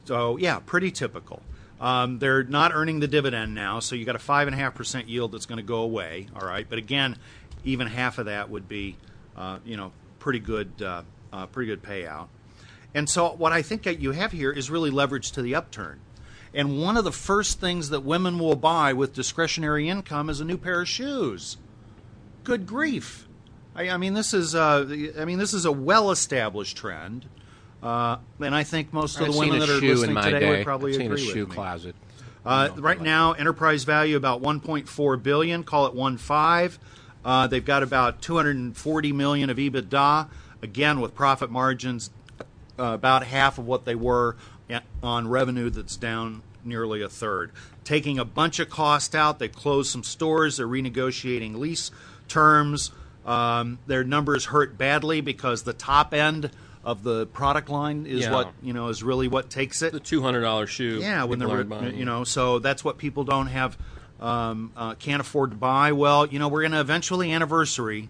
So 0.05 0.37
yeah, 0.37 0.59
pretty 0.59 0.91
typical. 0.91 1.41
Um, 1.79 2.19
they're 2.19 2.43
not 2.43 2.71
earning 2.73 2.99
the 2.99 3.07
dividend 3.07 3.55
now, 3.55 3.79
so 3.79 3.95
you 3.95 4.05
got 4.05 4.15
a 4.15 4.19
five 4.19 4.47
and 4.47 4.53
a 4.53 4.57
half 4.57 4.75
percent 4.75 5.09
yield 5.09 5.31
that's 5.31 5.47
going 5.47 5.57
to 5.57 5.63
go 5.63 5.81
away. 5.81 6.27
All 6.35 6.47
right, 6.47 6.67
but 6.69 6.77
again, 6.77 7.17
even 7.63 7.87
half 7.87 8.19
of 8.19 8.27
that 8.27 8.49
would 8.49 8.67
be, 8.67 8.97
uh, 9.35 9.57
you 9.65 9.77
know, 9.77 9.91
pretty 10.19 10.39
good, 10.39 10.71
uh, 10.81 11.01
uh, 11.33 11.47
pretty 11.47 11.67
good 11.71 11.81
payout. 11.81 12.27
And 12.93 13.09
so 13.09 13.31
what 13.31 13.51
I 13.51 13.63
think 13.63 13.83
that 13.83 13.99
you 13.99 14.11
have 14.11 14.31
here 14.31 14.51
is 14.51 14.69
really 14.69 14.91
leverage 14.91 15.31
to 15.31 15.41
the 15.41 15.55
upturn. 15.55 15.99
And 16.53 16.81
one 16.81 16.97
of 16.97 17.03
the 17.03 17.11
first 17.11 17.59
things 17.59 17.89
that 17.89 18.01
women 18.01 18.37
will 18.37 18.57
buy 18.57 18.93
with 18.93 19.13
discretionary 19.13 19.87
income 19.87 20.29
is 20.29 20.41
a 20.41 20.45
new 20.45 20.57
pair 20.57 20.81
of 20.81 20.89
shoes. 20.89 21.57
Good 22.43 22.67
grief! 22.67 23.27
I, 23.75 23.89
I 23.89 23.97
mean, 23.97 24.13
this 24.13 24.33
is 24.33 24.55
uh, 24.55 24.85
I 25.17 25.25
mean, 25.25 25.39
this 25.39 25.53
is 25.53 25.65
a 25.65 25.71
well-established 25.71 26.77
trend. 26.77 27.25
Uh, 27.81 28.17
and 28.39 28.53
I 28.53 28.63
think 28.63 28.93
most 28.93 29.15
of 29.17 29.23
I've 29.23 29.33
the 29.33 29.39
women 29.39 29.59
that 29.59 29.69
are 29.69 29.79
listening 29.79 30.13
my 30.13 30.25
today 30.25 30.39
day. 30.39 30.49
would 30.49 30.65
probably 30.65 30.91
I've 30.91 30.97
seen 30.97 31.11
agree 31.11 31.23
a 31.23 31.33
shoe 31.33 31.39
with 31.41 31.49
me. 31.49 31.55
closet. 31.55 31.95
Uh, 32.45 32.69
right 32.77 33.01
now, 33.01 33.33
enterprise 33.33 33.83
value 33.83 34.17
about 34.17 34.41
1.4 34.41 35.23
billion. 35.23 35.63
Call 35.63 35.87
it 35.87 35.93
1.5. 35.93 36.77
Uh, 37.23 37.47
they've 37.47 37.65
got 37.65 37.83
about 37.83 38.21
240 38.21 39.13
million 39.13 39.49
of 39.49 39.57
EBITDA. 39.57 40.27
Again, 40.63 41.01
with 41.01 41.15
profit 41.15 41.49
margins 41.49 42.11
uh, 42.39 42.43
about 42.77 43.25
half 43.25 43.57
of 43.57 43.65
what 43.65 43.85
they 43.85 43.95
were 43.95 44.35
on 45.03 45.27
revenue. 45.27 45.69
That's 45.69 45.97
down 45.97 46.43
nearly 46.63 47.01
a 47.01 47.09
third. 47.09 47.51
Taking 47.83 48.19
a 48.19 48.25
bunch 48.25 48.59
of 48.59 48.69
cost 48.69 49.15
out. 49.15 49.39
They 49.39 49.47
closed 49.47 49.91
some 49.91 50.03
stores. 50.03 50.57
They're 50.57 50.67
renegotiating 50.67 51.55
lease 51.55 51.91
terms. 52.27 52.91
Um, 53.25 53.79
their 53.85 54.03
numbers 54.03 54.45
hurt 54.45 54.77
badly 54.77 55.21
because 55.21 55.63
the 55.63 55.73
top 55.73 56.13
end 56.13 56.49
of 56.83 57.03
the 57.03 57.27
product 57.27 57.69
line 57.69 58.07
is 58.07 58.21
Yeah. 58.21 58.31
what 58.33 58.53
you 58.63 58.73
know 58.73 58.87
is 58.87 59.03
really 59.03 59.27
what 59.27 59.49
takes 59.49 59.81
it. 59.83 59.93
The 59.93 59.99
two 59.99 60.21
hundred 60.21 60.41
dollar 60.41 60.65
shoe. 60.65 60.99
Yeah, 60.99 61.25
when 61.25 61.37
they're 61.39 61.91
you 61.91 62.05
know, 62.05 62.23
so 62.23 62.57
that's 62.59 62.83
what 62.83 62.97
people 62.97 63.23
don't 63.23 63.47
have, 63.47 63.77
um, 64.19 64.71
uh, 64.75 64.95
can't 64.95 65.21
afford 65.21 65.51
to 65.51 65.57
buy. 65.57 65.91
Well, 65.91 66.25
you 66.25 66.39
know, 66.39 66.47
we're 66.47 66.61
going 66.61 66.71
to 66.71 66.79
eventually 66.79 67.31
anniversary 67.31 68.09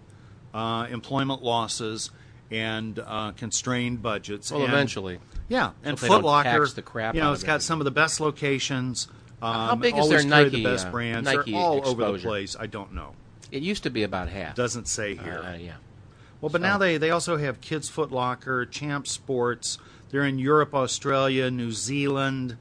uh, 0.54 0.86
employment 0.90 1.42
losses 1.42 2.10
and 2.50 2.98
uh, 2.98 3.32
constrained 3.32 4.02
budgets. 4.02 4.50
Well, 4.50 4.62
and- 4.62 4.72
eventually. 4.72 5.18
yeah, 5.48 5.72
and 5.84 5.98
they 5.98 6.06
Foot 6.08 6.22
Locker, 6.24 6.66
the 6.68 6.82
crap 6.82 7.14
you 7.14 7.20
know, 7.20 7.32
it's 7.32 7.42
got 7.44 7.56
it. 7.56 7.62
some 7.62 7.80
of 7.80 7.84
the 7.84 7.90
best 7.90 8.20
locations. 8.20 9.08
Um, 9.42 9.52
How 9.54 9.74
big 9.74 9.96
is 9.98 10.08
their 10.08 10.22
Nike, 10.24 10.50
The 10.50 10.64
best 10.64 10.86
uh, 10.86 10.90
brands. 10.92 11.26
Nike 11.30 11.54
all 11.54 11.86
over 11.86 12.12
the 12.12 12.18
place. 12.18 12.56
I 12.58 12.66
don't 12.66 12.92
know. 12.94 13.14
It 13.52 13.62
used 13.62 13.84
to 13.84 13.90
be 13.90 14.02
about 14.02 14.28
half. 14.28 14.56
Doesn't 14.56 14.88
say 14.88 15.14
here. 15.14 15.42
Uh, 15.44 15.56
yeah. 15.56 15.74
Well, 16.40 16.50
but 16.50 16.60
now 16.60 16.76
they, 16.78 16.96
they 16.98 17.10
also 17.10 17.36
have 17.36 17.60
Kids 17.60 17.88
Foot 17.88 18.10
Locker, 18.10 18.66
Champ 18.66 19.06
Sports. 19.06 19.78
They're 20.10 20.24
in 20.24 20.38
Europe, 20.40 20.74
Australia, 20.74 21.50
New 21.50 21.70
Zealand. 21.70 22.56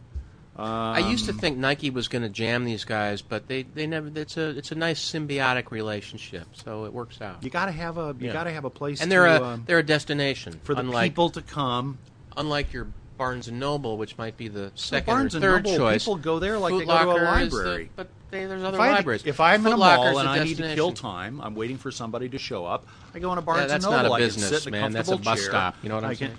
I 0.55 0.99
used 1.09 1.27
Um, 1.27 1.35
to 1.35 1.41
think 1.41 1.57
Nike 1.57 1.89
was 1.89 2.07
going 2.07 2.21
to 2.21 2.29
jam 2.29 2.65
these 2.65 2.83
guys, 2.85 3.23
but 3.23 3.47
they, 3.47 3.63
they 3.63 3.87
never. 3.87 4.11
It's 4.13 4.37
a 4.37 4.49
it's 4.49 4.71
a 4.71 4.75
nice 4.75 4.99
symbiotic 5.03 5.71
relationship, 5.71 6.45
so 6.53 6.85
it 6.85 6.93
works 6.93 7.19
out. 7.21 7.41
You 7.43 7.49
got 7.49 7.65
to 7.65 7.71
have 7.71 7.97
a 7.97 8.15
you 8.19 8.27
Yeah. 8.27 8.33
got 8.33 8.43
to 8.43 8.51
have 8.51 8.65
a 8.65 8.69
place 8.69 9.01
and 9.01 9.11
they're 9.11 9.25
to, 9.25 9.41
a 9.43 9.47
um, 9.53 9.63
they're 9.65 9.79
a 9.79 9.83
destination 9.83 10.59
for 10.63 10.75
the 10.75 10.81
unlike 10.81 11.11
people 11.13 11.31
to 11.31 11.41
come. 11.41 11.97
unlike 12.37 12.73
your 12.73 12.87
Barnes 13.17 13.47
and 13.47 13.59
Noble, 13.59 13.97
which 13.97 14.17
might 14.19 14.37
be 14.37 14.49
the 14.49 14.71
second 14.75 15.05
Barnes 15.11 15.33
or 15.33 15.37
and 15.37 15.43
third 15.43 15.63
Noble, 15.65 15.77
choice. 15.77 16.03
people 16.03 16.17
go 16.17 16.37
there 16.37 16.59
like 16.59 16.71
Foot 16.73 16.79
they 16.79 16.85
go 16.85 16.91
to 16.91 17.09
a 17.09 17.23
Locker 17.23 17.39
is 17.41 17.49
the- 17.51 17.57
library. 17.57 17.89
but 17.95 18.07
they, 18.31 18.45
there's 18.45 18.63
other 18.63 18.77
If, 18.77 18.81
I 18.81 18.85
had 18.87 18.91
to- 18.91 18.95
libraries. 18.97 19.25
if 19.25 19.39
I'm 19.39 19.65
in 19.67 19.73
a 19.73 19.77
mall 19.77 20.17
and 20.19 20.27
I 20.27 20.43
need 20.43 20.57
to 20.57 20.73
kill 20.73 20.91
time, 20.93 21.39
I'm 21.41 21.53
waiting 21.55 21.77
for 21.77 21.91
somebody 21.91 22.29
to 22.29 22.37
show 22.37 22.65
up. 22.65 22.87
I 23.13 23.19
go 23.19 23.29
into 23.31 23.41
Barnes 23.41 23.61
Yeah, 23.61 23.67
that's 23.67 23.85
and 23.85 23.91
Noble. 23.93 24.03
not 24.09 24.11
a 24.11 24.13
I 24.15 24.19
can 24.19 24.27
business, 24.27 24.49
sit 24.63 24.67
in 24.67 24.73
a 24.73 24.81
man. 24.81 24.91
That's 24.93 25.09
a 25.09 25.17
bus 25.17 25.39
chair. 25.39 25.49
stop. 25.49 25.75
You 25.83 25.89
know 25.89 25.95
what 25.95 26.03
I'm 26.05 26.11
I 26.11 26.15
can- 26.15 26.37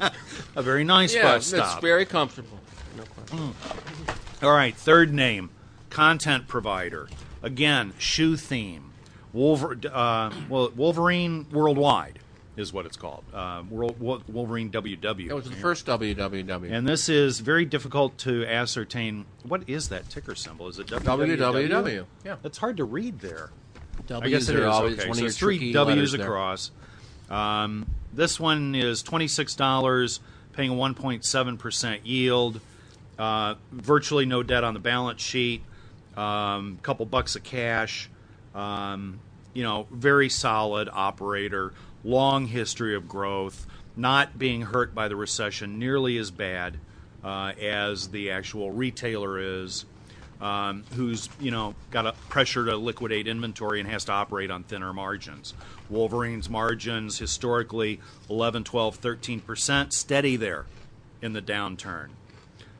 a 0.56 0.62
very 0.62 0.84
nice 0.84 1.14
Yeah, 1.14 1.22
bus 1.22 1.52
it's 1.52 1.62
stop. 1.68 1.80
very 1.82 2.04
comfortable. 2.04 2.58
No 2.96 3.04
question. 3.04 3.54
All 4.42 4.52
right, 4.52 4.74
third 4.74 5.12
name, 5.12 5.50
content 5.90 6.48
provider. 6.48 7.08
Again, 7.42 7.92
shoe 7.98 8.36
theme. 8.36 8.90
Wolver, 9.32 9.78
uh, 9.90 10.30
well, 10.48 10.70
Wolverine 10.76 11.46
Worldwide 11.50 12.18
is 12.56 12.72
what 12.72 12.86
it's 12.86 12.96
called. 12.96 13.24
World, 13.70 13.96
Wolverine 14.00 14.70
WW. 14.70 15.28
That 15.28 15.34
was 15.34 15.48
the 15.48 15.56
first 15.56 15.86
WWW. 15.86 16.70
And 16.70 16.86
this 16.86 17.08
is 17.08 17.40
very 17.40 17.64
difficult 17.64 18.18
to 18.18 18.44
ascertain. 18.46 19.24
What 19.44 19.68
is 19.68 19.88
that 19.88 20.08
ticker 20.10 20.34
symbol? 20.34 20.68
Is 20.68 20.78
it 20.78 20.86
WWW? 20.88 21.36
WWW. 21.36 22.04
Yeah. 22.24 22.36
It's 22.44 22.58
hard 22.58 22.76
to 22.76 22.84
read 22.84 23.20
there. 23.20 23.50
I 24.10 24.28
guess 24.28 24.48
it 24.48 24.56
are 24.56 24.62
is. 24.62 24.66
always 24.66 24.98
okay. 24.98 25.12
so 25.12 25.28
three 25.28 25.72
W's 25.72 26.14
across. 26.14 26.70
Um, 27.30 27.86
this 28.12 28.38
one 28.38 28.74
is 28.74 29.02
twenty 29.02 29.28
six 29.28 29.54
dollars, 29.54 30.20
paying 30.52 30.70
a 30.70 30.74
one 30.74 30.94
point 30.94 31.24
seven 31.24 31.56
percent 31.56 32.06
yield. 32.06 32.60
Uh, 33.18 33.54
virtually 33.70 34.26
no 34.26 34.42
debt 34.42 34.64
on 34.64 34.74
the 34.74 34.80
balance 34.80 35.22
sheet. 35.22 35.62
Um, 36.16 36.78
couple 36.82 37.06
bucks 37.06 37.36
of 37.36 37.42
cash. 37.42 38.10
Um, 38.54 39.20
you 39.54 39.62
know, 39.62 39.86
very 39.90 40.28
solid 40.28 40.88
operator. 40.92 41.72
Long 42.04 42.46
history 42.46 42.94
of 42.94 43.08
growth. 43.08 43.66
Not 43.96 44.38
being 44.38 44.62
hurt 44.62 44.94
by 44.94 45.08
the 45.08 45.16
recession 45.16 45.78
nearly 45.78 46.16
as 46.16 46.30
bad 46.30 46.78
uh, 47.22 47.52
as 47.60 48.08
the 48.08 48.30
actual 48.30 48.70
retailer 48.70 49.38
is 49.38 49.84
um, 50.42 50.82
who's 50.94 51.28
you 51.40 51.50
know 51.50 51.74
got 51.90 52.06
a 52.06 52.12
pressure 52.28 52.64
to 52.66 52.76
liquidate 52.76 53.28
inventory 53.28 53.80
and 53.80 53.88
has 53.88 54.04
to 54.06 54.12
operate 54.12 54.50
on 54.50 54.64
thinner 54.64 54.92
margins. 54.92 55.54
Wolverine's 55.88 56.50
margins 56.50 57.18
historically 57.18 58.00
11, 58.28 58.64
12, 58.64 58.96
13 58.96 59.40
percent, 59.40 59.92
steady 59.92 60.36
there 60.36 60.66
in 61.22 61.32
the 61.32 61.42
downturn. 61.42 62.08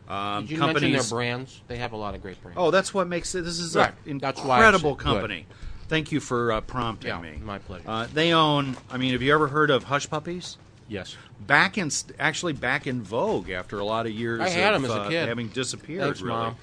Um, 0.08 0.46
Did 0.46 0.50
you 0.50 0.58
mention 0.58 0.92
their 0.92 1.04
brands? 1.04 1.60
They 1.68 1.76
have 1.76 1.92
a 1.92 1.96
lot 1.96 2.14
of 2.14 2.22
great 2.22 2.42
brands. 2.42 2.58
Oh, 2.60 2.70
that's 2.72 2.92
what 2.92 3.06
makes 3.06 3.34
it. 3.34 3.42
This 3.42 3.60
is 3.60 3.76
Right. 3.76 3.94
an 4.06 4.18
That's 4.18 4.40
why 4.42 4.56
I 4.56 4.66
incredible 4.66 4.96
good. 4.96 5.44
Thank 5.88 6.10
you 6.12 6.20
for 6.20 6.52
uh, 6.52 6.60
prompting 6.62 7.08
Yeah, 7.08 7.20
me. 7.20 7.38
my 7.44 7.58
pleasure. 7.58 7.84
Uh, 7.88 8.06
they 8.12 8.32
own. 8.32 8.76
I 8.90 8.96
mean, 8.96 9.12
have 9.12 9.22
you 9.22 9.32
ever 9.34 9.48
heard 9.48 9.70
of 9.70 9.84
Hush 9.84 10.08
Puppies? 10.08 10.56
yes. 10.88 11.16
back 11.40 11.78
in 11.78 11.90
actually 12.18 12.52
back 12.52 12.86
in 12.86 13.02
vogue 13.02 13.48
after 13.50 13.78
a 13.78 13.84
lot 13.84 14.04
of 14.06 14.12
years 14.12 14.40
I 14.40 14.48
had 14.50 14.74
of 14.74 14.84
'em 14.84 14.90
as 14.90 14.90
a 14.90 15.00
uh, 15.02 15.08
kid. 15.08 15.28
having 15.28 15.48
disappeared. 15.48 16.02
Thanks, 16.04 16.20
really, 16.22 16.36
Mom. 16.36 16.56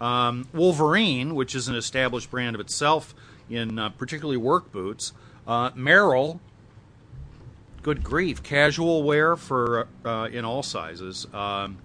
Um, 0.00 0.48
Wolverine, 0.52 1.34
which 1.34 1.54
is 1.54 1.68
an 1.68 1.74
established 1.76 2.30
brand 2.30 2.54
of 2.56 2.60
itself 2.60 3.14
in 3.48 3.78
uh, 3.78 3.90
particularly 3.90 4.36
work 4.36 4.72
boots. 4.72 5.12
Uh, 5.46 5.70
Merrell, 5.70 6.40
good 7.82 8.02
grief, 8.02 8.42
casual 8.42 9.02
wear 9.04 9.36
for 9.36 9.86
uh, 10.04 10.28
in 10.32 10.44
all 10.44 10.62
sizes, 10.62 11.26
um, 11.32 11.78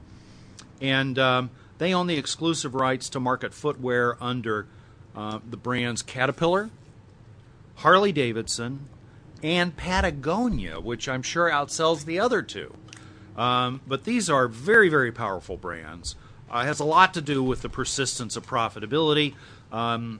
and 0.81 1.17
um, 1.19 1.51
they 1.77 1.93
own 1.93 2.07
the 2.07 2.17
exclusive 2.17 2.73
rights 2.75 3.09
to 3.09 3.19
market 3.19 3.53
footwear 3.53 4.17
under 4.21 4.65
uh, 5.15 5.39
the 5.47 5.57
brands 5.57 6.01
Caterpillar, 6.01 6.69
Harley 7.81 8.11
Davidson, 8.11 8.87
and 9.41 9.75
Patagonia, 9.75 10.79
which 10.79 11.09
I'm 11.09 11.23
sure 11.23 11.49
outsells 11.49 12.05
the 12.05 12.19
other 12.19 12.43
two. 12.43 12.75
Um, 13.35 13.81
but 13.87 14.03
these 14.03 14.29
are 14.29 14.47
very, 14.47 14.87
very 14.87 15.11
powerful 15.11 15.57
brands. 15.57 16.15
Uh, 16.49 16.63
has 16.63 16.79
a 16.79 16.85
lot 16.85 17.15
to 17.15 17.21
do 17.21 17.41
with 17.41 17.63
the 17.63 17.69
persistence 17.69 18.35
of 18.35 18.45
profitability. 18.45 19.33
Um, 19.71 20.19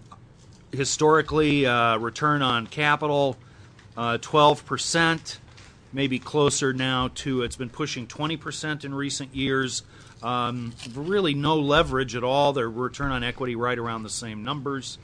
historically, 0.72 1.68
uh, 1.68 1.98
return 2.00 2.41
on 2.41 2.65
capital, 2.65 3.38
uh, 3.96 4.18
12%, 4.18 5.38
maybe 5.94 6.18
closer 6.18 6.74
now 6.74 7.10
to 7.13 7.44
it's 7.44 7.58
been 7.58 7.70
pushing 7.70 8.08
20% 8.08 8.86
in 8.86 8.96
recent 8.96 9.36
years. 9.36 9.84
Um, 10.24 10.74
really, 10.96 11.36
no 11.36 11.58
leverage 11.58 12.15
at 12.15 12.24
all. 12.24 12.53
Their 12.53 12.70
return 12.70 13.12
on 13.12 13.24
equity 13.24 13.56
right 13.56 13.77
around 13.77 14.01
the 14.01 14.10
same 14.10 14.44
numbers. 14.44 14.98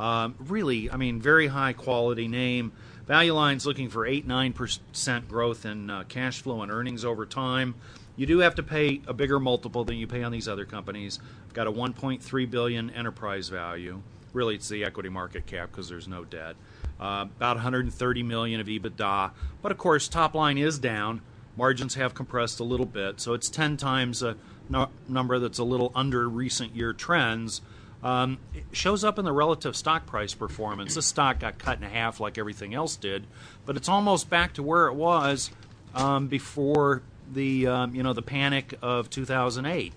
Um, 0.00 0.34
really, 0.38 0.90
I 0.90 0.96
mean, 0.96 1.20
very 1.20 1.48
high 1.48 1.74
quality 1.74 2.26
name. 2.26 2.72
Value 3.06 3.34
Line's 3.34 3.66
looking 3.66 3.90
for 3.90 4.06
8 4.06 4.26
9% 4.26 5.28
growth 5.28 5.66
in 5.66 5.90
uh, 5.90 6.04
cash 6.04 6.40
flow 6.40 6.62
and 6.62 6.72
earnings 6.72 7.04
over 7.04 7.26
time. 7.26 7.74
You 8.16 8.24
do 8.24 8.38
have 8.38 8.54
to 8.54 8.62
pay 8.62 9.02
a 9.06 9.12
bigger 9.12 9.38
multiple 9.38 9.84
than 9.84 9.96
you 9.96 10.06
pay 10.06 10.22
on 10.22 10.32
these 10.32 10.48
other 10.48 10.64
companies. 10.64 11.18
I've 11.46 11.52
Got 11.52 11.66
a 11.66 11.72
1.3 11.72 12.50
billion 12.50 12.88
enterprise 12.90 13.50
value. 13.50 14.00
Really, 14.32 14.54
it's 14.54 14.70
the 14.70 14.84
equity 14.84 15.10
market 15.10 15.44
cap 15.44 15.70
because 15.70 15.90
there's 15.90 16.08
no 16.08 16.24
debt. 16.24 16.56
Uh, 16.98 17.26
about 17.36 17.56
130 17.56 18.22
million 18.22 18.58
of 18.58 18.68
EBITDA, 18.68 19.32
but 19.60 19.70
of 19.70 19.76
course, 19.76 20.08
top 20.08 20.34
line 20.34 20.56
is 20.56 20.78
down. 20.78 21.20
Margins 21.58 21.96
have 21.96 22.14
compressed 22.14 22.58
a 22.58 22.64
little 22.64 22.86
bit, 22.86 23.20
so 23.20 23.34
it's 23.34 23.50
10 23.50 23.76
times 23.76 24.22
a 24.22 24.36
no- 24.70 24.88
number 25.08 25.38
that's 25.38 25.58
a 25.58 25.64
little 25.64 25.92
under 25.94 26.26
recent 26.26 26.74
year 26.74 26.94
trends. 26.94 27.60
Um, 28.02 28.38
shows 28.72 29.04
up 29.04 29.18
in 29.18 29.26
the 29.26 29.32
relative 29.32 29.76
stock 29.76 30.06
price 30.06 30.32
performance. 30.32 30.94
This 30.94 31.06
stock 31.06 31.40
got 31.40 31.58
cut 31.58 31.78
in 31.78 31.84
half 31.84 32.18
like 32.18 32.38
everything 32.38 32.74
else 32.74 32.96
did, 32.96 33.26
but 33.66 33.76
it's 33.76 33.90
almost 33.90 34.30
back 34.30 34.54
to 34.54 34.62
where 34.62 34.86
it 34.86 34.94
was 34.94 35.50
um, 35.94 36.28
before 36.28 37.02
the 37.32 37.66
um, 37.66 37.94
you 37.94 38.02
know 38.02 38.12
the 38.12 38.22
panic 38.22 38.74
of 38.80 39.10
2008, 39.10 39.92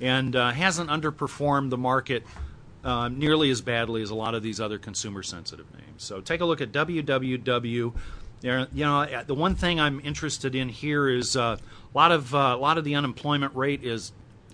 and 0.00 0.34
uh, 0.34 0.50
hasn't 0.50 0.90
underperformed 0.90 1.70
the 1.70 1.78
market 1.78 2.24
uh, 2.84 3.08
nearly 3.08 3.50
as 3.50 3.60
badly 3.60 4.02
as 4.02 4.10
a 4.10 4.14
lot 4.14 4.34
of 4.34 4.42
these 4.42 4.60
other 4.60 4.78
consumer 4.78 5.22
sensitive 5.22 5.66
names. 5.72 6.02
So 6.02 6.20
take 6.20 6.40
a 6.40 6.44
look 6.44 6.60
at 6.60 6.72
WWW. 6.72 7.92
You 8.42 8.66
know, 8.72 9.22
the 9.26 9.34
one 9.34 9.54
thing 9.54 9.80
I'm 9.80 10.00
interested 10.00 10.54
in 10.54 10.68
here 10.68 11.08
is 11.08 11.34
uh, 11.34 11.56
a 11.56 11.96
lot 11.96 12.12
of 12.12 12.34
uh, 12.34 12.38
a 12.38 12.58
lot 12.58 12.76
of 12.76 12.84
the 12.84 12.94
unemployment 12.94 13.54
rate 13.54 13.82
is 13.82 14.12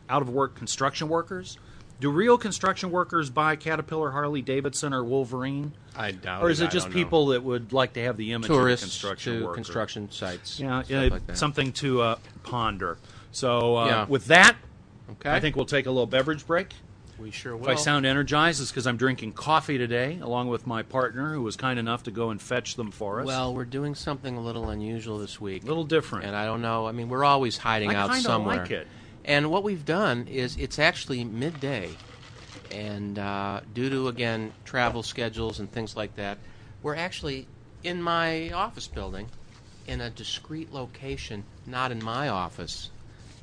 out 0.09 0.23
of 0.23 0.28
work 0.28 0.54
construction 0.54 1.09
workers. 1.09 1.59
Do 2.00 2.11
real 2.11 2.38
construction 2.38 2.90
workers 2.90 3.28
buy 3.28 3.57
Caterpillar, 3.57 4.11
Harley 4.11 4.40
Davidson, 4.40 4.95
or 4.95 5.04
Wolverine? 5.04 5.73
I 5.95 6.12
doubt. 6.12 6.40
it. 6.40 6.45
Or 6.47 6.50
is 6.50 6.62
I 6.62 6.64
it 6.64 6.71
just 6.71 6.87
don't 6.87 6.95
know. 6.97 7.04
people 7.04 7.26
that 7.28 7.42
would 7.45 7.73
like 7.75 7.92
to 7.95 8.02
have 8.02 8.16
the 8.16 8.33
image 8.33 8.47
tourists 8.49 8.85
of 8.85 8.88
a 8.88 8.90
construction 9.09 9.38
to 9.40 9.45
worker? 9.45 9.54
construction 9.54 10.11
sites? 10.11 10.59
Yeah, 10.59 10.80
stuff 10.83 10.90
yeah, 10.90 11.00
like 11.12 11.26
that. 11.26 11.37
something 11.37 11.73
to 11.75 12.00
uh, 12.00 12.16
ponder. 12.42 12.97
So 13.33 13.76
uh, 13.76 13.87
Yeah. 13.87 14.07
with 14.07 14.26
that, 14.26 14.57
Okay. 15.12 15.30
I 15.30 15.40
think 15.40 15.57
we'll 15.57 15.66
take 15.66 15.87
a 15.87 15.90
little 15.90 16.07
beverage 16.07 16.47
break. 16.47 16.73
we 17.19 17.30
sure 17.33 17.54
will. 17.57 17.64
If 17.69 17.71
I 17.71 17.75
sound 17.75 18.07
energized, 18.07 18.62
it's 18.62 18.71
because 18.71 18.87
I'm 18.87 18.97
drinking 18.97 19.33
coffee 19.33 19.76
today, 19.76 20.19
along 20.23 20.49
with 20.49 20.66
my 20.69 20.83
partner, 20.83 21.35
who 21.35 21.42
was 21.42 21.57
kind 21.57 21.78
enough 21.80 22.04
to 22.04 22.11
go 22.12 22.30
and 22.30 22.40
fetch 22.40 22.76
them 22.76 22.90
for 22.92 23.21
us. 23.21 23.26
well, 23.26 23.52
we're 23.52 23.64
doing 23.66 23.95
something 23.95 24.37
a 24.37 24.40
little 24.40 24.71
unusual 24.71 25.19
this 25.19 25.38
week. 25.40 25.64
a 25.64 25.66
little 25.66 25.85
different. 25.85 26.25
and 26.26 26.35
I 26.37 26.47
don't 26.47 26.62
know. 26.62 26.87
I 26.87 26.92
mean, 26.92 27.09
we're 27.11 27.25
always 27.25 27.59
hiding 27.59 27.90
I 27.90 27.95
out 27.97 28.09
kinda 28.11 28.23
somewhere. 28.23 28.57
like 28.59 28.71
it. 28.71 28.87
And 29.25 29.50
what 29.50 29.62
we've 29.62 29.85
done 29.85 30.27
is 30.29 30.57
it's 30.57 30.79
actually 30.79 31.25
midday, 31.25 31.91
and 32.71 33.19
uh, 33.19 33.61
due 33.75 33.91
to 33.91 34.09
again 34.09 34.53
travel 34.65 35.03
schedules 35.03 35.59
and 35.61 35.71
things 35.71 35.97
like 35.97 36.17
that, 36.17 36.39
we're 36.83 36.97
actually 36.97 37.47
in 37.83 38.03
my 38.03 38.50
office 38.50 38.87
building, 38.87 39.29
in 39.87 40.00
a 40.00 40.11
discreet 40.11 40.73
location, 40.73 41.45
not 41.67 41.93
in 41.93 42.03
my 42.03 42.29
office. 42.29 42.91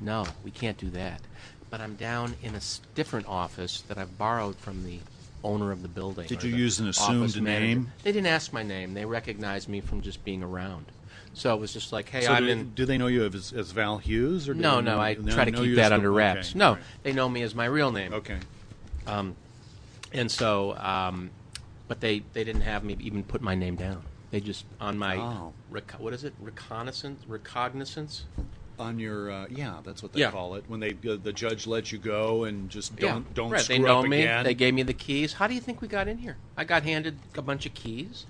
No, 0.00 0.26
we 0.44 0.50
can't 0.50 0.78
do 0.78 0.90
that. 0.90 1.20
But 1.70 1.80
I'm 1.80 1.94
down 1.94 2.34
in 2.42 2.54
a 2.54 2.60
different 2.94 3.26
office 3.26 3.82
that 3.82 3.98
I've 3.98 4.16
borrowed 4.16 4.56
from 4.56 4.84
the 4.84 5.00
owner 5.44 5.70
of 5.70 5.82
the 5.82 5.88
building. 5.88 6.26
Did 6.26 6.42
you 6.42 6.54
use 6.54 6.80
an 6.80 6.88
assumed 6.88 7.40
manager. 7.40 7.40
name? 7.42 7.92
They 8.02 8.12
didn't 8.12 8.28
ask 8.28 8.52
my 8.52 8.62
name. 8.62 8.94
They 8.94 9.04
recognized 9.04 9.68
me 9.68 9.80
from 9.80 10.00
just 10.00 10.24
being 10.24 10.42
around. 10.42 10.86
So 11.38 11.54
it 11.54 11.60
was 11.60 11.72
just 11.72 11.92
like, 11.92 12.08
hey, 12.08 12.22
So 12.22 12.32
I'm 12.32 12.44
do, 12.46 12.50
in. 12.50 12.70
do 12.74 12.84
they 12.84 12.98
know 12.98 13.06
you 13.06 13.24
as, 13.24 13.52
as 13.52 13.70
Val 13.70 13.98
Hughes 13.98 14.48
or 14.48 14.54
No, 14.54 14.80
no, 14.80 14.98
I 15.00 15.14
try 15.14 15.44
to 15.44 15.52
keep 15.52 15.76
that 15.76 15.92
under 15.92 16.10
wraps. 16.10 16.50
okay, 16.50 16.58
no, 16.58 16.72
right. 16.74 16.82
they 17.04 17.12
know 17.12 17.28
me 17.28 17.42
as 17.42 17.54
my 17.54 17.66
real 17.66 17.92
name. 17.92 18.12
Okay. 18.12 18.38
And 19.06 20.30
so, 20.30 20.74
um, 20.78 21.30
but 21.86 22.00
they, 22.00 22.22
they 22.32 22.42
didn't 22.44 22.62
have 22.62 22.82
me 22.82 22.96
even 23.00 23.22
put 23.22 23.40
my 23.40 23.54
name 23.54 23.76
down. 23.76 24.02
They 24.30 24.40
just 24.40 24.64
on 24.80 24.98
my 24.98 25.16
Oh. 25.16 25.52
reco- 25.72 26.00
what 26.00 26.12
is 26.12 26.24
it 26.24 26.34
reconnaissance 26.40 27.24
recognizance 27.26 28.24
On 28.78 28.98
your 28.98 29.30
uh, 29.30 29.46
yeah, 29.48 29.78
that's 29.84 30.02
what 30.02 30.12
they 30.12 30.20
Yeah. 30.20 30.30
call 30.30 30.54
it 30.56 30.64
when 30.68 30.80
they 30.80 30.90
uh, 31.08 31.16
the 31.22 31.32
judge 31.32 31.66
lets 31.66 31.92
you 31.92 31.98
go 31.98 32.44
and 32.44 32.68
just 32.68 32.94
don't 32.96 33.20
yeah 33.26 33.32
don't 33.34 33.50
right. 33.50 33.60
screw 33.62 33.76
they 33.76 33.82
know 33.82 34.00
up 34.00 34.06
me 34.06 34.22
again. 34.22 34.44
they 34.44 34.54
gave 34.54 34.74
me 34.74 34.82
the 34.82 34.92
keys 34.92 35.32
how 35.34 35.46
do 35.46 35.54
you 35.54 35.60
think 35.60 35.80
we 35.80 35.88
got 35.88 36.08
in 36.08 36.18
here 36.18 36.36
I 36.58 36.64
got 36.64 36.82
handed 36.84 37.18
a 37.36 37.42
bunch 37.42 37.64
of 37.66 37.72
keys 37.74 38.26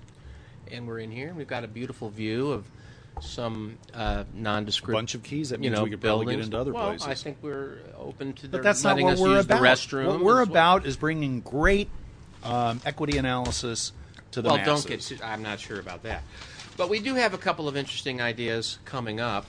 and 0.71 0.87
we're 0.87 0.99
in 0.99 1.11
here 1.11 1.33
we've 1.35 1.47
got 1.47 1.63
a 1.65 1.67
beautiful 1.67 2.09
view 2.09 2.51
of 2.51 2.65
some 3.21 3.77
uh, 3.93 4.23
nondescript 4.33 4.95
bunch 4.95 5.15
of 5.15 5.23
keys. 5.23 5.49
That 5.49 5.57
you 5.57 5.69
means 5.69 5.77
know 5.77 5.83
we 5.83 5.89
could 5.89 6.01
probably 6.01 6.35
get 6.35 6.43
into 6.43 6.57
other 6.57 6.73
well, 6.73 6.89
places. 6.89 7.07
I 7.07 7.13
think 7.15 7.37
we're 7.41 7.77
open 7.97 8.33
to 8.33 8.47
their 8.47 8.59
But 8.59 8.63
that's 8.63 8.83
not 8.83 8.99
what 8.99 9.13
us 9.13 9.19
we're 9.19 9.35
use 9.35 9.45
about. 9.45 9.59
the 9.61 9.65
restroom 9.65 10.05
what 10.07 10.19
we're 10.21 10.41
as 10.41 10.47
well. 10.47 10.53
about 10.77 10.85
is 10.85 10.97
bringing 10.97 11.41
great 11.41 11.89
um, 12.43 12.81
equity 12.85 13.17
analysis 13.17 13.91
to 14.31 14.41
the 14.41 14.49
well, 14.49 14.57
masses. 14.57 14.83
don't 14.85 14.89
get. 14.89 15.01
Too, 15.01 15.17
I'm 15.23 15.41
not 15.41 15.59
sure 15.59 15.79
about 15.79 16.03
that, 16.03 16.23
but 16.77 16.89
we 16.89 16.99
do 16.99 17.15
have 17.15 17.33
a 17.33 17.37
couple 17.37 17.67
of 17.67 17.75
interesting 17.75 18.21
ideas 18.21 18.79
coming 18.85 19.19
up. 19.19 19.45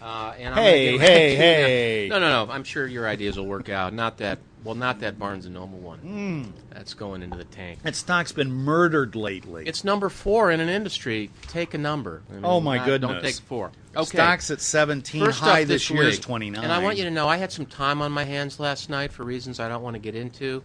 Uh, 0.00 0.34
and 0.38 0.54
I'm 0.54 0.62
Hey, 0.62 0.98
hey, 0.98 0.98
right 0.98 1.36
hey. 1.38 2.08
them. 2.10 2.20
No, 2.20 2.28
no, 2.28 2.46
no. 2.46 2.52
I'm 2.52 2.64
sure 2.64 2.86
your 2.86 3.08
ideas 3.08 3.38
will 3.38 3.46
work 3.46 3.68
out. 3.70 3.94
Not 3.94 4.18
that. 4.18 4.38
Well, 4.64 4.74
not 4.74 5.00
that 5.00 5.18
Barnes 5.18 5.44
and 5.44 5.54
Noble 5.54 5.78
one. 5.78 5.98
Hmm. 5.98 6.42
That's 6.70 6.94
going 6.94 7.22
into 7.22 7.36
the 7.36 7.44
tank. 7.44 7.82
That 7.82 7.94
stock's 7.94 8.32
been 8.32 8.50
murdered 8.50 9.14
lately. 9.14 9.66
It's 9.66 9.84
number 9.84 10.08
four 10.08 10.50
in 10.50 10.58
an 10.60 10.70
industry. 10.70 11.30
Take 11.48 11.74
a 11.74 11.78
number. 11.78 12.22
I 12.30 12.34
mean, 12.34 12.44
Oh, 12.44 12.60
my 12.60 12.78
not- 12.78 12.86
goodness. 12.86 13.10
Don't 13.12 13.22
take 13.22 13.34
four. 13.36 13.72
Okay. 13.94 14.16
Stock's 14.16 14.50
at 14.50 14.62
17. 14.62 15.24
First 15.24 15.40
high 15.40 15.64
this 15.64 15.88
this 15.88 15.90
year 15.90 16.04
is 16.04 16.18
29. 16.18 16.64
And 16.64 16.72
I 16.72 16.78
want 16.78 16.96
you 16.96 17.04
to 17.04 17.10
know 17.10 17.28
I 17.28 17.36
had 17.36 17.52
some 17.52 17.66
time 17.66 18.00
on 18.00 18.10
my 18.10 18.24
hands 18.24 18.58
last 18.58 18.88
night 18.88 19.12
for 19.12 19.22
reasons 19.22 19.60
I 19.60 19.68
don't 19.68 19.82
want 19.82 19.94
to 19.94 20.00
get 20.00 20.14
into. 20.14 20.62